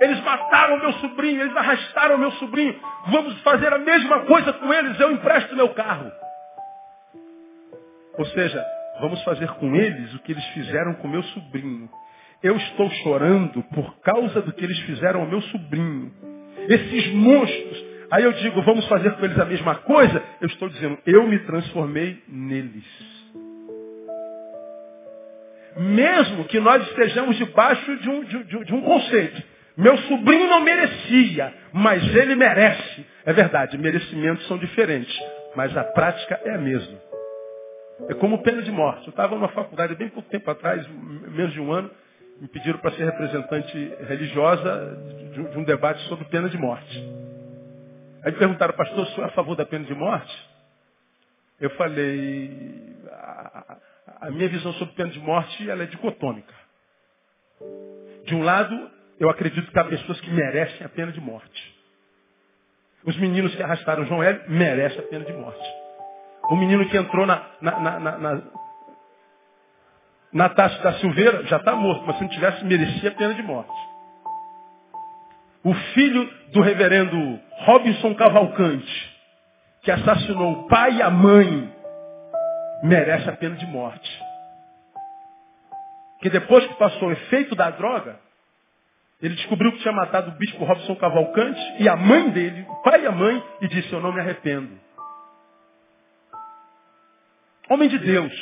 [0.00, 2.74] Eles mataram meu sobrinho, eles arrastaram meu sobrinho.
[3.08, 6.10] Vamos fazer a mesma coisa com eles, eu empresto meu carro.
[8.18, 8.64] Ou seja,
[9.00, 11.88] vamos fazer com eles o que eles fizeram com meu sobrinho.
[12.42, 16.12] Eu estou chorando por causa do que eles fizeram ao meu sobrinho.
[16.68, 17.84] Esses monstros.
[18.10, 20.22] Aí eu digo, vamos fazer com eles a mesma coisa?
[20.40, 23.21] Eu estou dizendo, eu me transformei neles.
[25.76, 29.42] Mesmo que nós estejamos debaixo de um, de, de um conceito.
[29.76, 33.06] Meu sobrinho não merecia, mas ele merece.
[33.24, 35.14] É verdade, merecimentos são diferentes,
[35.56, 36.98] mas a prática é a mesma.
[38.08, 39.06] É como pena de morte.
[39.06, 41.90] Eu estava numa faculdade bem pouco tempo atrás, menos de um ano,
[42.40, 44.98] me pediram para ser representante religiosa
[45.32, 46.98] de, um debate sobre pena de morte.
[48.24, 50.50] Aí me perguntaram, pastor, o senhor é a favor da pena de morte?
[51.60, 52.50] Eu falei,
[54.22, 56.54] a, minha visão sobre pena de morte ela é dicotômica.
[58.24, 61.74] De um lado, eu acredito que há pessoas que merecem a pena de morte.
[63.04, 65.68] Os meninos que arrastaram João Hélio merecem a pena de morte.
[66.44, 68.42] O menino que entrou na, na, na, na,
[70.32, 73.42] na taça da Silveira já está morto, mas se não tivesse, merecia a pena de
[73.42, 73.72] morte.
[75.64, 79.16] O filho do reverendo Robinson Cavalcante,
[79.82, 81.72] que assassinou o pai e a mãe,
[82.82, 84.22] merece a pena de morte.
[86.20, 88.18] Que depois que passou o efeito da droga,
[89.20, 93.02] ele descobriu que tinha matado o bispo Robson Cavalcante e a mãe dele, o pai
[93.02, 94.78] e a mãe, e disse, eu não me arrependo.
[97.70, 98.32] Homem de Deus,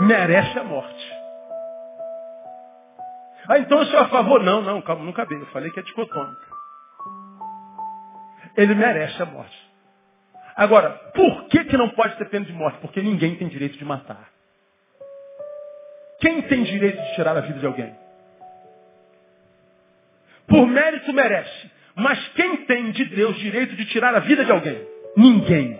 [0.00, 1.12] merece a morte.
[3.48, 4.42] Ah, então eu sou a favor?
[4.42, 5.38] Não, não, calma, não cabei.
[5.38, 6.54] Eu falei que é dicotômica.
[8.56, 9.63] Ele merece a morte.
[10.56, 12.78] Agora, por que, que não pode ter pena de morte?
[12.78, 14.28] Porque ninguém tem direito de matar.
[16.20, 17.94] Quem tem direito de tirar a vida de alguém?
[20.46, 21.70] Por mérito merece.
[21.96, 24.86] Mas quem tem de Deus direito de tirar a vida de alguém?
[25.16, 25.78] Ninguém.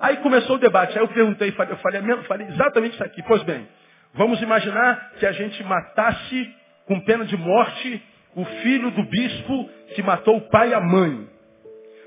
[0.00, 0.96] Aí começou o debate.
[0.96, 3.22] Aí eu perguntei, eu falei, eu falei exatamente isso aqui.
[3.22, 3.66] Pois bem,
[4.14, 6.54] vamos imaginar que a gente matasse
[6.86, 8.02] com pena de morte
[8.34, 11.35] o filho do bispo que matou o pai e a mãe.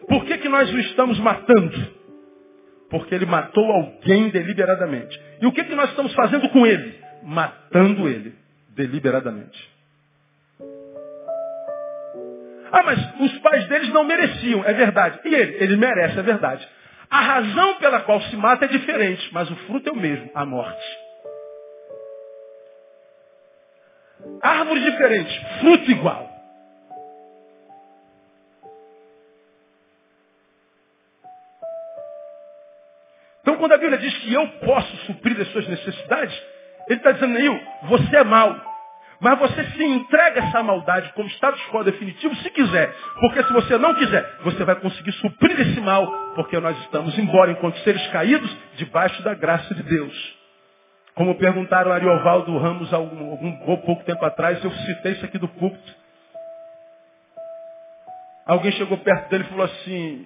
[0.07, 1.99] Por que, que nós o estamos matando?
[2.89, 5.19] Porque ele matou alguém deliberadamente.
[5.41, 6.97] E o que, que nós estamos fazendo com ele?
[7.23, 8.33] Matando ele
[8.69, 9.69] deliberadamente.
[12.71, 15.19] Ah, mas os pais deles não mereciam, é verdade.
[15.25, 15.63] E ele?
[15.63, 16.67] Ele merece, é verdade.
[17.09, 20.45] A razão pela qual se mata é diferente, mas o fruto é o mesmo, a
[20.45, 20.97] morte.
[24.41, 26.28] Árvore diferente, fruto igual.
[33.59, 36.35] Quando a Bíblia diz que eu posso suprir as suas necessidades,
[36.87, 38.69] ele está dizendo, Neil, você é mau.
[39.21, 42.95] Mas você se entrega essa maldade como status quo definitivo se quiser.
[43.19, 46.07] Porque se você não quiser, você vai conseguir suprir esse mal.
[46.35, 50.37] Porque nós estamos, embora enquanto seres caídos, debaixo da graça de Deus.
[51.15, 53.51] Como perguntaram a Ariovaldo Ramos algum, algum
[53.85, 55.95] pouco tempo atrás, eu citei isso aqui do púlpito.
[58.45, 60.25] Alguém chegou perto dele e falou assim,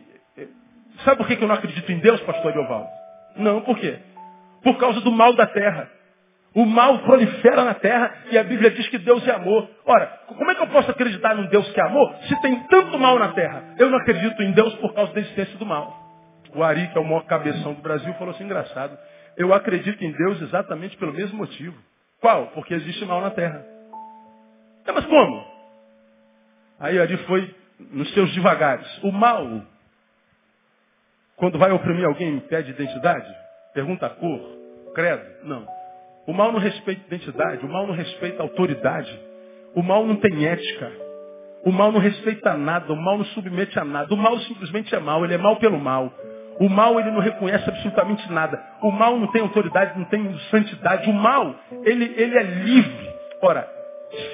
[1.04, 3.03] sabe por que eu não acredito em Deus, pastor Ariovaldo?
[3.36, 4.00] Não, por quê?
[4.64, 5.90] Por causa do mal da terra.
[6.56, 9.68] O mal prolifera na terra e a Bíblia diz que Deus é amor.
[9.86, 12.98] Ora, como é que eu posso acreditar num Deus que é amor se tem tanto
[13.00, 13.74] mal na terra?
[13.80, 16.00] Eu não acredito em Deus por causa da existência do mal.
[16.54, 18.96] O Ari, que é o maior cabeção do Brasil, falou assim, engraçado.
[19.36, 21.76] Eu acredito em Deus exatamente pelo mesmo motivo.
[22.22, 22.48] Qual?
[22.48, 23.66] Porque existe mal na terra.
[24.86, 25.44] É, mas como?
[26.80, 27.56] Aí o Ari foi
[27.92, 28.88] nos seus devagares.
[29.04, 29.64] O mal,
[31.36, 33.28] quando vai oprimir alguém, pede identidade?
[33.74, 34.40] Pergunta a cor?
[34.94, 35.24] Credo?
[35.44, 35.66] Não.
[36.28, 39.20] O mal não respeita identidade, o mal não respeita autoridade,
[39.76, 40.92] o mal não tem ética,
[41.66, 45.00] o mal não respeita nada, o mal não submete a nada, o mal simplesmente é
[45.00, 46.14] mal, ele é mal pelo mal.
[46.60, 48.62] O mal ele não reconhece absolutamente nada.
[48.82, 51.10] O mal não tem autoridade, não tem santidade.
[51.10, 53.10] O mal, ele, ele é livre.
[53.42, 53.68] Ora,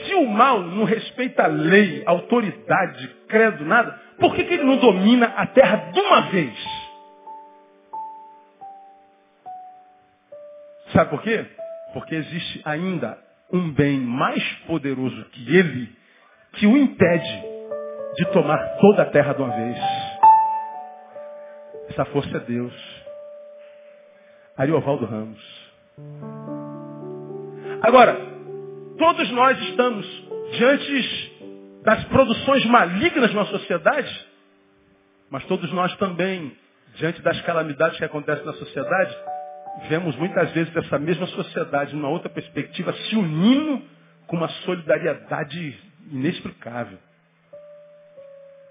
[0.06, 4.78] se o mal não respeita a lei, autoridade, credo, nada, por que, que ele não
[4.78, 6.79] domina a terra de uma vez?
[10.94, 11.46] Sabe por quê?
[11.94, 13.18] Porque existe ainda
[13.52, 15.90] um bem mais poderoso que ele,
[16.54, 17.44] que o impede
[18.16, 19.78] de tomar toda a terra de uma vez.
[21.90, 22.74] Essa força é Deus.
[24.58, 25.70] Ariovaldo Ramos.
[27.82, 28.18] Agora,
[28.98, 30.06] todos nós estamos
[30.52, 34.28] diante das produções malignas na sociedade,
[35.30, 36.56] mas todos nós também,
[36.96, 39.16] diante das calamidades que acontecem na sociedade,
[39.88, 43.82] vemos muitas vezes essa mesma sociedade, numa outra perspectiva, se unindo
[44.28, 45.78] com uma solidariedade
[46.12, 46.98] inexplicável.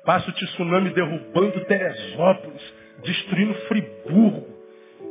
[0.04, 2.62] Passa o tsunami derrubando Teresópolis,
[3.04, 4.46] destruindo Friburgo.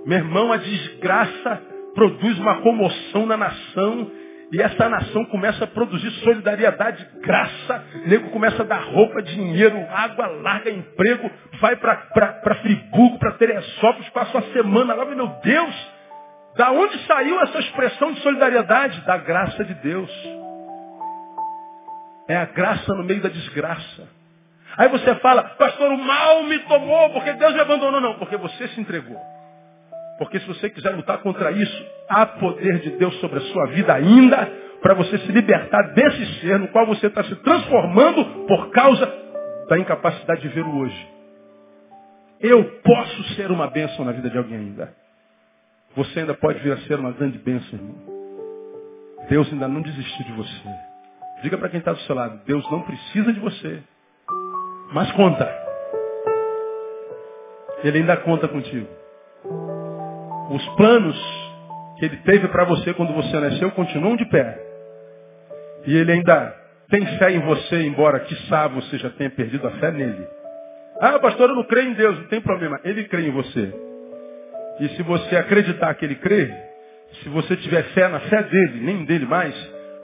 [0.05, 1.61] Meu irmão, a desgraça
[1.93, 4.11] produz uma comoção na nação
[4.51, 7.83] e essa nação começa a produzir solidariedade, graça.
[7.95, 11.29] O nego começa a dar roupa, dinheiro, água, larga emprego,
[11.59, 15.03] vai para Friburgo, para Teresópolis, passa uma semana lá.
[15.03, 15.91] Meu Deus,
[16.55, 19.01] da onde saiu essa expressão de solidariedade?
[19.01, 20.09] Da graça de Deus.
[22.29, 24.07] É a graça no meio da desgraça.
[24.77, 27.99] Aí você fala, pastor, o mal me tomou porque Deus me abandonou.
[27.99, 29.19] Não, porque você se entregou.
[30.17, 33.93] Porque se você quiser lutar contra isso, há poder de Deus sobre a sua vida
[33.93, 34.45] ainda
[34.81, 39.11] para você se libertar desse ser no qual você está se transformando por causa
[39.67, 41.07] da incapacidade de ver o hoje.
[42.39, 44.93] Eu posso ser uma bênção na vida de alguém ainda.
[45.95, 47.95] Você ainda pode vir a ser uma grande bênção, irmão.
[49.29, 50.63] Deus ainda não desistiu de você.
[51.41, 53.81] Diga para quem está do seu lado, Deus não precisa de você.
[54.93, 55.47] Mas conta.
[57.83, 58.87] Ele ainda conta contigo.
[60.49, 61.46] Os planos
[61.99, 64.59] que ele teve para você quando você nasceu continuam de pé.
[65.85, 66.55] E ele ainda
[66.89, 70.27] tem fé em você, embora quiçá você já tenha perdido a fé nele.
[70.99, 72.79] Ah, pastor, eu não creio em Deus, não tem problema.
[72.83, 73.73] Ele crê em você.
[74.79, 76.51] E se você acreditar que ele crê,
[77.23, 79.55] se você tiver fé na fé dele, nem dele mais,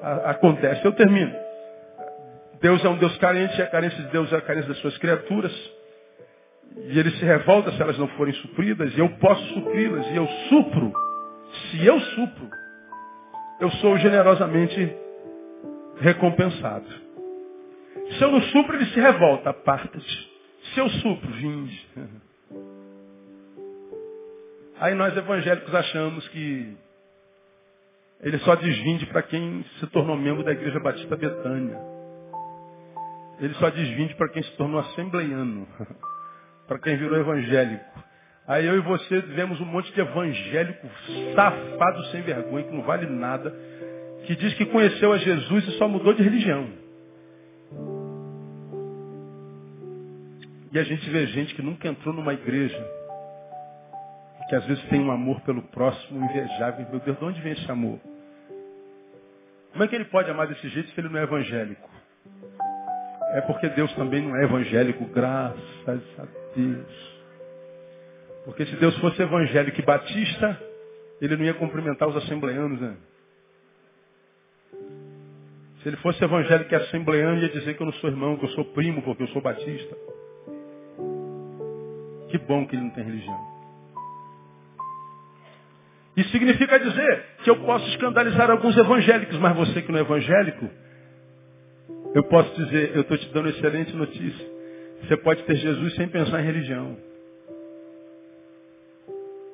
[0.02, 0.84] a, acontece.
[0.84, 1.34] Eu termino.
[2.62, 4.98] Deus é um Deus carente, e a carência de Deus é a carência das suas
[4.98, 5.52] criaturas.
[6.88, 10.28] E ele se revolta se elas não forem supridas, e eu posso supri-las, e eu
[10.50, 10.94] supro.
[11.54, 12.50] Se eu supro,
[13.60, 14.96] eu sou generosamente
[16.00, 16.86] recompensado.
[18.18, 20.32] Se eu não supro, ele se revolta, aparta-te.
[20.74, 21.88] Se eu supro, vinde.
[24.80, 26.76] Aí nós evangélicos achamos que
[28.22, 31.78] ele só desvinde para quem se tornou membro da Igreja Batista Betânia.
[33.40, 35.68] Ele só desvinde para quem se tornou assembleiano.
[36.68, 38.04] para quem virou evangélico.
[38.48, 40.88] Aí eu e você vemos um monte de evangélico
[41.34, 43.56] safado sem vergonha, que não vale nada,
[44.26, 46.68] que diz que conheceu a Jesus e só mudou de religião.
[50.74, 52.84] E a gente vê gente que nunca entrou numa igreja,
[54.50, 56.86] que às vezes tem um amor pelo próximo invejável.
[56.90, 58.00] Meu Deus, de onde vem esse amor?
[59.72, 61.90] Como é que ele pode amar desse jeito se ele não é evangélico?
[63.34, 66.26] É porque Deus também não é evangélico, graças a
[66.56, 67.13] Deus.
[68.46, 70.62] Porque se Deus fosse evangélico e batista,
[71.22, 72.96] ele não ia cumprimentar os assembleanos, né?
[75.82, 78.50] Se ele fosse evangélico e assembleano, ia dizer que eu não sou irmão, que eu
[78.50, 79.96] sou primo, porque eu sou batista.
[82.30, 83.54] Que bom que ele não tem religião.
[86.16, 90.70] Isso significa dizer que eu posso escandalizar alguns evangélicos, mas você que não é evangélico,
[92.14, 94.48] eu posso dizer, eu estou te dando excelente notícia.
[95.02, 96.98] Você pode ter Jesus sem pensar em religião.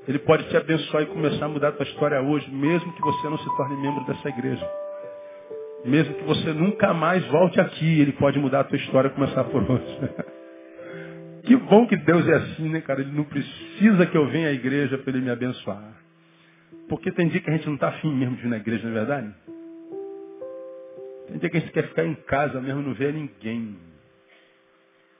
[0.08, 3.30] Ele pode te abençoar e começar a mudar a tua história hoje, mesmo que você
[3.30, 4.68] não se torne membro dessa igreja.
[5.86, 9.44] Mesmo que você nunca mais volte aqui, ele pode mudar a tua história e começar
[9.46, 10.00] por hoje.
[11.44, 13.02] que bom que Deus é assim, né, cara?
[13.02, 15.94] Ele não precisa que eu venha à igreja para ele me abençoar.
[16.88, 18.92] Porque tem dia que a gente não está afim mesmo de ir na igreja, não
[18.92, 19.36] é verdade?
[21.28, 23.78] Tem dia que a gente quer ficar em casa mesmo, não ver ninguém.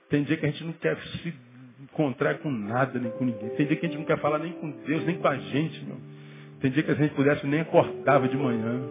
[0.08, 1.32] Tem dia que a gente não quer se
[1.80, 3.50] encontrar com nada, nem com ninguém.
[3.50, 5.84] Tem dia que a gente não quer falar nem com Deus, nem com a gente,
[5.84, 5.96] meu.
[6.60, 8.82] Tem dia que a gente pudesse nem acordava de manhã.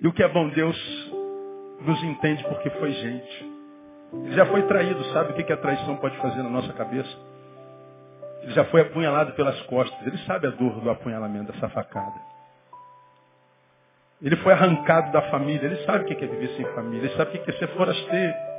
[0.00, 0.76] E o que é bom, Deus
[1.82, 3.50] nos entende porque foi gente.
[4.24, 7.30] Ele já foi traído, sabe o que a traição pode fazer na nossa cabeça?
[8.42, 10.06] Ele já foi apunhalado pelas costas.
[10.06, 12.18] Ele sabe a dor do apunhalamento, dessa facada.
[14.22, 15.66] Ele foi arrancado da família.
[15.66, 17.06] Ele sabe o que é viver sem família.
[17.06, 18.49] Ele sabe o que é ser forasteiro.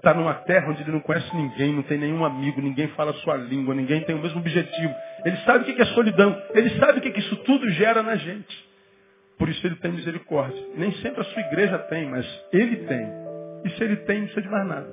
[0.00, 3.14] Está numa terra onde ele não conhece ninguém, não tem nenhum amigo, ninguém fala a
[3.16, 4.94] sua língua, ninguém tem o mesmo objetivo.
[5.26, 6.42] Ele sabe o que é solidão.
[6.54, 8.70] Ele sabe o que isso tudo gera na gente.
[9.36, 10.58] Por isso ele tem misericórdia.
[10.74, 13.08] Nem sempre a sua igreja tem, mas ele tem.
[13.66, 14.88] E se ele tem, não precisa de mais nada.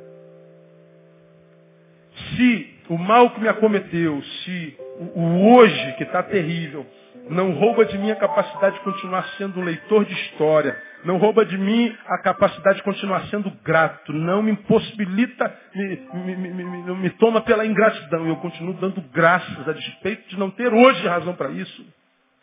[2.36, 4.78] Se o mal que me acometeu, se
[5.16, 6.86] o hoje que está terrível,
[7.30, 11.46] não rouba de mim a capacidade de continuar sendo um leitor de história, não rouba
[11.46, 17.10] de mim a capacidade de continuar sendo grato, não me impossibilita, me, me, me, me,
[17.12, 18.28] toma pela ingratidão.
[18.28, 21.86] Eu continuo dando graças a despeito de não ter hoje razão para isso,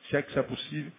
[0.09, 0.93] se é que isso é possível.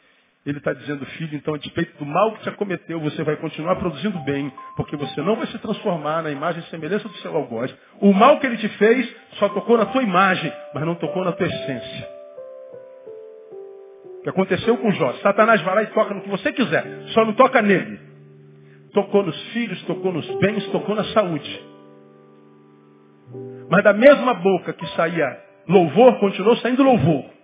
[0.45, 3.77] Ele está dizendo, filho, então, a despeito do mal que te acometeu, você vai continuar
[3.77, 7.75] produzindo bem, porque você não vai se transformar na imagem e semelhança do seu algoz.
[7.99, 11.31] O mal que ele te fez só tocou na tua imagem, mas não tocou na
[11.31, 12.15] tua essência.
[14.21, 15.13] que aconteceu com Jó.
[15.21, 17.99] Satanás vai lá e toca no que você quiser, só não toca nele.
[18.91, 21.63] Tocou nos filhos, tocou nos bens, tocou na saúde.
[23.69, 25.25] Mas da mesma boca que saía
[25.67, 27.34] louvor, continuou saindo louvor.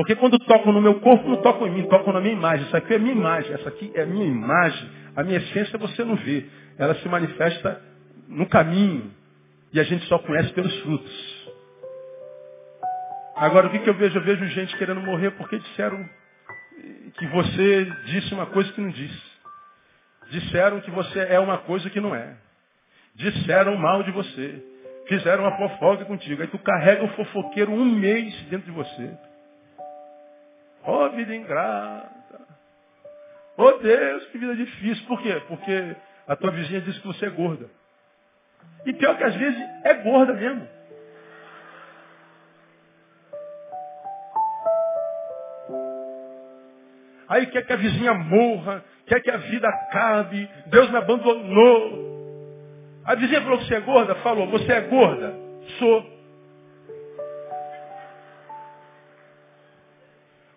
[0.00, 2.64] Porque quando tocam no meu corpo, não tocam em mim, tocam na minha imagem.
[2.64, 4.88] Isso aqui é minha imagem, essa aqui é a minha imagem.
[5.14, 6.46] A minha essência você não vê.
[6.78, 7.82] Ela se manifesta
[8.26, 9.10] no caminho.
[9.74, 11.50] E a gente só conhece pelos frutos.
[13.36, 14.16] Agora, o que, que eu vejo?
[14.16, 16.02] Eu vejo gente querendo morrer porque disseram
[17.18, 19.22] que você disse uma coisa que não disse.
[20.30, 22.36] Disseram que você é uma coisa que não é.
[23.16, 24.64] Disseram mal de você.
[25.08, 26.40] Fizeram uma fofoca contigo.
[26.40, 29.29] Aí tu carrega o fofoqueiro um mês dentro de você.
[30.86, 32.40] Oh, vida ingrata.
[33.56, 35.06] Oh, Deus, que vida difícil.
[35.06, 35.40] Por quê?
[35.48, 37.68] Porque a tua vizinha disse que você é gorda.
[38.86, 40.66] E pior que às vezes é gorda mesmo.
[47.28, 52.10] Aí quer que a vizinha morra, quer que a vida acabe, Deus me abandonou.
[53.04, 54.14] A vizinha falou que você é gorda?
[54.16, 55.32] Falou, você é gorda?
[55.78, 56.19] Sou.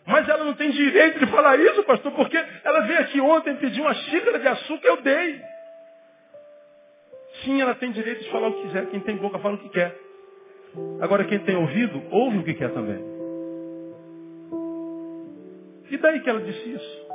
[0.06, 3.82] Mas ela não tem direito de falar isso, pastor, porque ela veio aqui ontem pedir
[3.82, 5.42] uma xícara de açúcar, eu dei.
[7.44, 8.86] Sim, ela tem direito de falar o que quiser.
[8.88, 9.98] Quem tem boca fala o que quer.
[11.02, 13.14] Agora, quem tem ouvido, ouve o que quer também.
[15.90, 17.08] E daí que ela disse isso?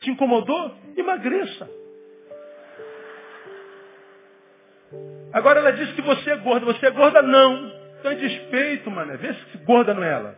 [0.00, 0.74] Te incomodou?
[0.96, 1.68] Emagreça.
[5.32, 6.66] Agora ela disse que você é gorda.
[6.66, 7.20] Você é gorda?
[7.22, 7.83] Não.
[8.04, 9.16] Então é despeito, mano.
[9.16, 10.36] Vê se gorda não é ela.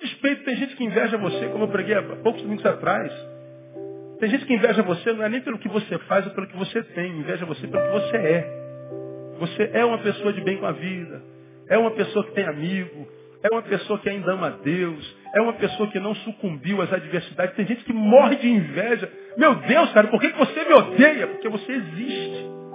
[0.00, 3.12] Despeito, tem gente que inveja você, como eu preguei há poucos minutos atrás.
[4.18, 6.56] Tem gente que inveja você, não é nem pelo que você faz ou pelo que
[6.56, 9.36] você tem, inveja você pelo que você é.
[9.38, 11.22] Você é uma pessoa de bem com a vida,
[11.68, 13.06] é uma pessoa que tem amigo,
[13.44, 17.54] é uma pessoa que ainda ama Deus, é uma pessoa que não sucumbiu às adversidades.
[17.54, 19.08] Tem gente que morre de inveja.
[19.36, 21.28] Meu Deus, cara, por que você me odeia?
[21.28, 22.65] Porque você existe.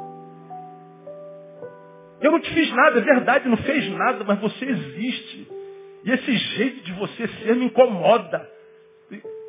[2.21, 5.47] Eu não te fiz nada, é verdade, não fez nada, mas você existe.
[6.03, 8.47] E esse jeito de você ser me incomoda.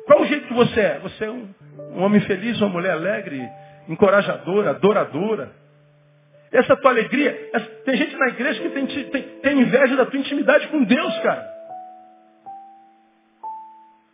[0.05, 0.99] Qual o jeito que você é?
[0.99, 1.49] Você é um,
[1.91, 3.41] um homem feliz, uma mulher alegre,
[3.87, 5.51] encorajadora, adoradora.
[6.51, 10.19] Essa tua alegria, essa, tem gente na igreja que tem, tem, tem inveja da tua
[10.19, 11.53] intimidade com Deus, cara.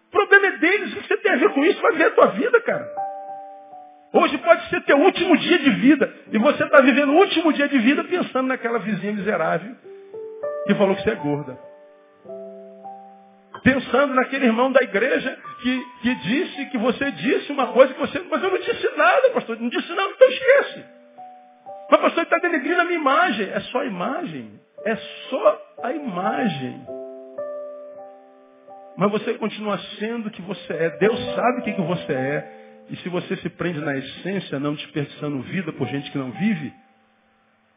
[0.07, 1.81] O problema é deles, o que você tem a ver com isso?
[1.81, 2.98] Vai ver a tua vida, cara.
[4.11, 6.11] Hoje pode ser teu último dia de vida.
[6.31, 9.75] E você está vivendo o último dia de vida pensando naquela vizinha miserável
[10.65, 11.57] que falou que você é gorda.
[13.63, 18.19] Pensando naquele irmão da igreja que, que disse que você disse uma coisa que você.
[18.29, 19.59] Mas eu não disse nada, pastor.
[19.59, 20.85] Não disse nada, então esquece.
[21.91, 23.49] Mas pastor, está denegrindo a minha imagem.
[23.49, 24.59] É só a imagem.
[24.85, 24.95] É
[25.29, 26.85] só a imagem.
[28.97, 30.89] Mas você continua sendo o que você é.
[30.97, 32.58] Deus sabe o que, que você é.
[32.89, 36.73] E se você se prende na essência, não desperdiçando vida por gente que não vive,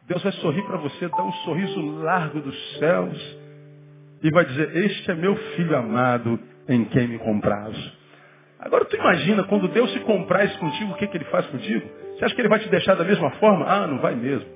[0.09, 3.37] Deus vai sorrir para você, dar um sorriso largo dos céus
[4.23, 6.39] e vai dizer, este é meu filho amado
[6.69, 7.93] em quem me comprazo.
[8.59, 11.89] Agora tu imagina, quando Deus se compraz contigo, o que, que ele faz contigo?
[12.15, 13.67] Você acha que ele vai te deixar da mesma forma?
[13.67, 14.49] Ah, não vai mesmo.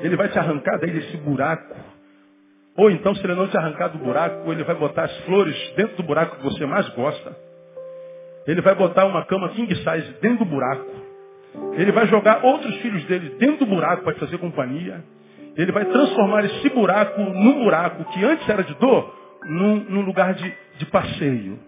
[0.00, 1.74] Ele vai te arrancar daí desse buraco.
[2.76, 5.96] Ou então, se ele não te arrancar do buraco, ele vai botar as flores dentro
[5.96, 7.49] do buraco que você mais gosta.
[8.50, 10.84] Ele vai botar uma cama king size dentro do buraco.
[11.74, 15.04] Ele vai jogar outros filhos dele dentro do buraco para fazer companhia.
[15.56, 20.34] Ele vai transformar esse buraco num buraco que antes era de dor, num, num lugar
[20.34, 21.60] de, de passeio.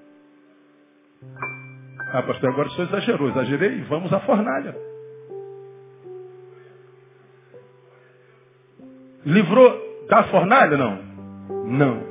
[2.13, 3.29] Ah, pastor, agora o senhor exagerou.
[3.29, 3.83] Exagerei?
[3.83, 4.75] Vamos à fornalha.
[9.25, 10.77] Livrou da fornalha?
[10.77, 10.99] Não.
[11.65, 12.03] Não.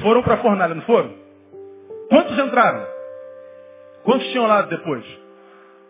[0.00, 1.27] Foram para a fornalha, não foram?
[2.08, 2.86] Quantos entraram?
[4.02, 5.04] Quantos tinham lá depois?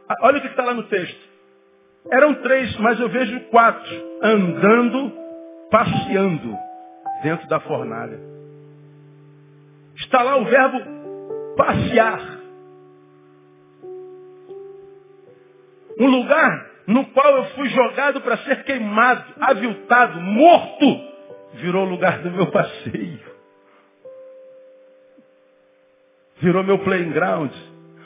[0.09, 1.29] Ah, olha o que está lá no texto.
[2.11, 5.13] Eram três, mas eu vejo quatro andando,
[5.71, 6.57] passeando
[7.23, 8.19] dentro da fornalha.
[9.97, 10.79] Está lá o verbo
[11.57, 12.39] passear.
[16.01, 21.01] Um lugar no qual eu fui jogado para ser queimado, aviltado, morto,
[21.55, 23.28] virou lugar do meu passeio
[26.41, 27.53] virou meu playground.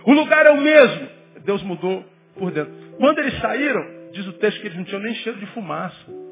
[0.05, 1.09] O lugar é o mesmo.
[1.45, 2.05] Deus mudou
[2.39, 2.72] por dentro.
[2.99, 6.22] Quando eles saíram, diz o texto que eles não tinham nem cheiro de fumaça.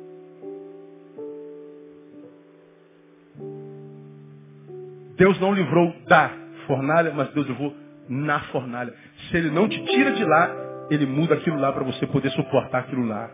[5.16, 6.30] Deus não livrou da
[6.66, 7.76] fornalha, mas Deus livrou
[8.08, 8.94] na fornalha.
[9.28, 10.50] Se Ele não te tira de lá,
[10.90, 13.30] Ele muda aquilo lá para você poder suportar aquilo lá.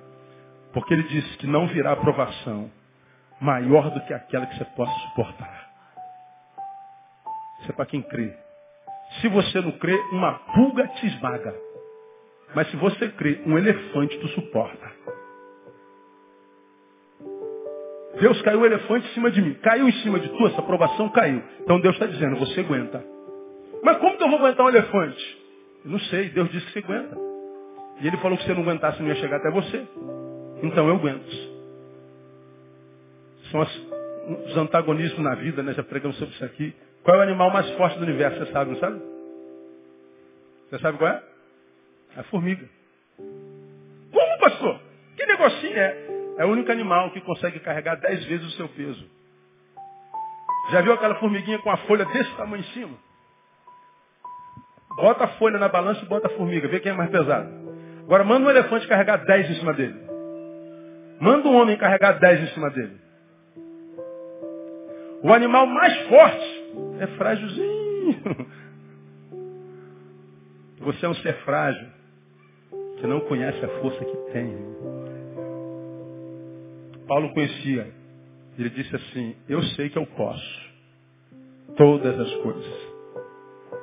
[0.73, 2.71] Porque Ele disse que não virá aprovação
[3.41, 5.71] maior do que aquela que você possa suportar.
[7.61, 8.46] Isso é para quem crê.
[9.21, 11.55] Se você não crê, uma pulga te esmaga.
[12.55, 14.93] Mas se você crê, um elefante tu suporta.
[18.21, 19.55] Deus caiu o elefante em cima de mim.
[19.55, 21.43] Caiu em cima de tu, essa aprovação caiu.
[21.61, 23.05] Então Deus está dizendo, você aguenta.
[23.83, 25.39] Mas como que eu vou aguentar um elefante?
[25.85, 27.17] Eu não sei, Deus disse que você aguenta.
[28.01, 29.87] E ele falou que se você não aguentasse, não ia chegar até você.
[30.63, 31.57] Então eu aguento.
[33.51, 33.77] São as,
[34.47, 35.73] os antagonismos na vida, né?
[35.75, 36.75] Já pregamos sobre isso aqui.
[37.07, 38.37] Qual é o animal mais forte do universo?
[38.37, 39.01] Você sabe, não sabe?
[40.69, 41.23] Você sabe qual é?
[42.17, 42.69] É a formiga.
[43.17, 44.81] Como, pastor?
[45.17, 46.07] Que negocinho é?
[46.39, 49.09] É o único animal que consegue carregar dez vezes o seu peso.
[50.73, 52.97] Já viu aquela formiguinha com a folha desse tamanho em cima?
[54.97, 56.67] Bota a folha na balança e bota a formiga.
[56.67, 57.49] Vê quem é mais pesado.
[58.03, 59.95] Agora manda um elefante carregar dez em cima dele.
[61.21, 62.97] Manda um homem carregar dez em cima dele.
[65.23, 66.56] O animal mais forte
[67.01, 68.23] é frágilzinho.
[70.81, 71.89] Você é um ser frágil
[72.99, 74.57] que não conhece a força que tem.
[77.07, 77.93] Paulo conhecia.
[78.59, 80.67] Ele disse assim, eu sei que eu posso
[81.77, 82.97] todas as coisas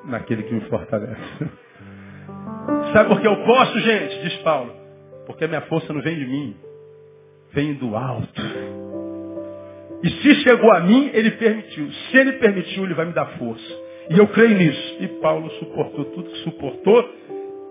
[0.05, 1.21] naquele que me fortalece.
[2.93, 4.21] Sabe por que eu posso, gente?
[4.21, 4.73] Diz Paulo.
[5.25, 6.55] Porque a minha força não vem de mim,
[7.51, 8.41] vem do alto.
[10.03, 11.89] E se chegou a mim, ele permitiu.
[11.91, 13.73] Se ele permitiu, ele vai me dar força.
[14.09, 14.97] E eu creio nisso.
[14.99, 17.09] E Paulo suportou tudo que suportou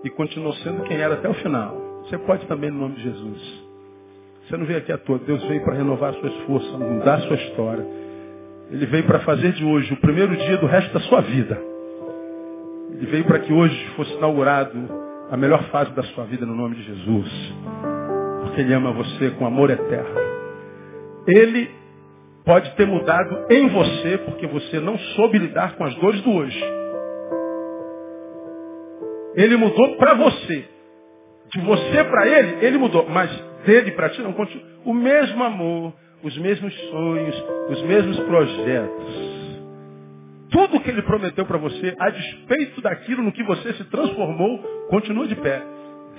[0.03, 2.01] e continuou sendo quem era até o final.
[2.03, 3.63] Você pode também no nome de Jesus.
[4.43, 5.19] Você não veio aqui à toa.
[5.19, 7.85] Deus veio para renovar suas forças, mudar sua história.
[8.71, 11.61] Ele veio para fazer de hoje o primeiro dia do resto da sua vida.
[12.93, 14.77] Ele veio para que hoje fosse inaugurado
[15.29, 17.53] a melhor fase da sua vida no nome de Jesus.
[18.41, 20.19] Porque Ele ama você com amor eterno.
[21.27, 21.82] Ele
[22.45, 26.63] pode ter mudado em você porque você não soube lidar com as dores do hoje.
[29.35, 30.65] Ele mudou para você.
[31.51, 33.07] De você para ele, ele mudou.
[33.09, 33.29] Mas
[33.65, 34.65] dele para ti não continua.
[34.85, 39.33] O mesmo amor, os mesmos sonhos, os mesmos projetos.
[40.51, 45.27] Tudo que ele prometeu para você, a despeito daquilo no que você se transformou, continua
[45.27, 45.63] de pé.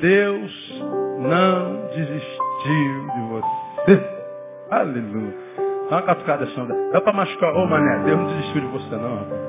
[0.00, 0.82] Deus
[1.20, 4.14] não desistiu de você.
[4.70, 5.43] Aleluia.
[5.94, 6.74] Dá uma catucada, Sandra.
[6.90, 7.54] Dá para machucar.
[7.54, 9.43] Ô, oh, mané, Deus não desistiu de você, não.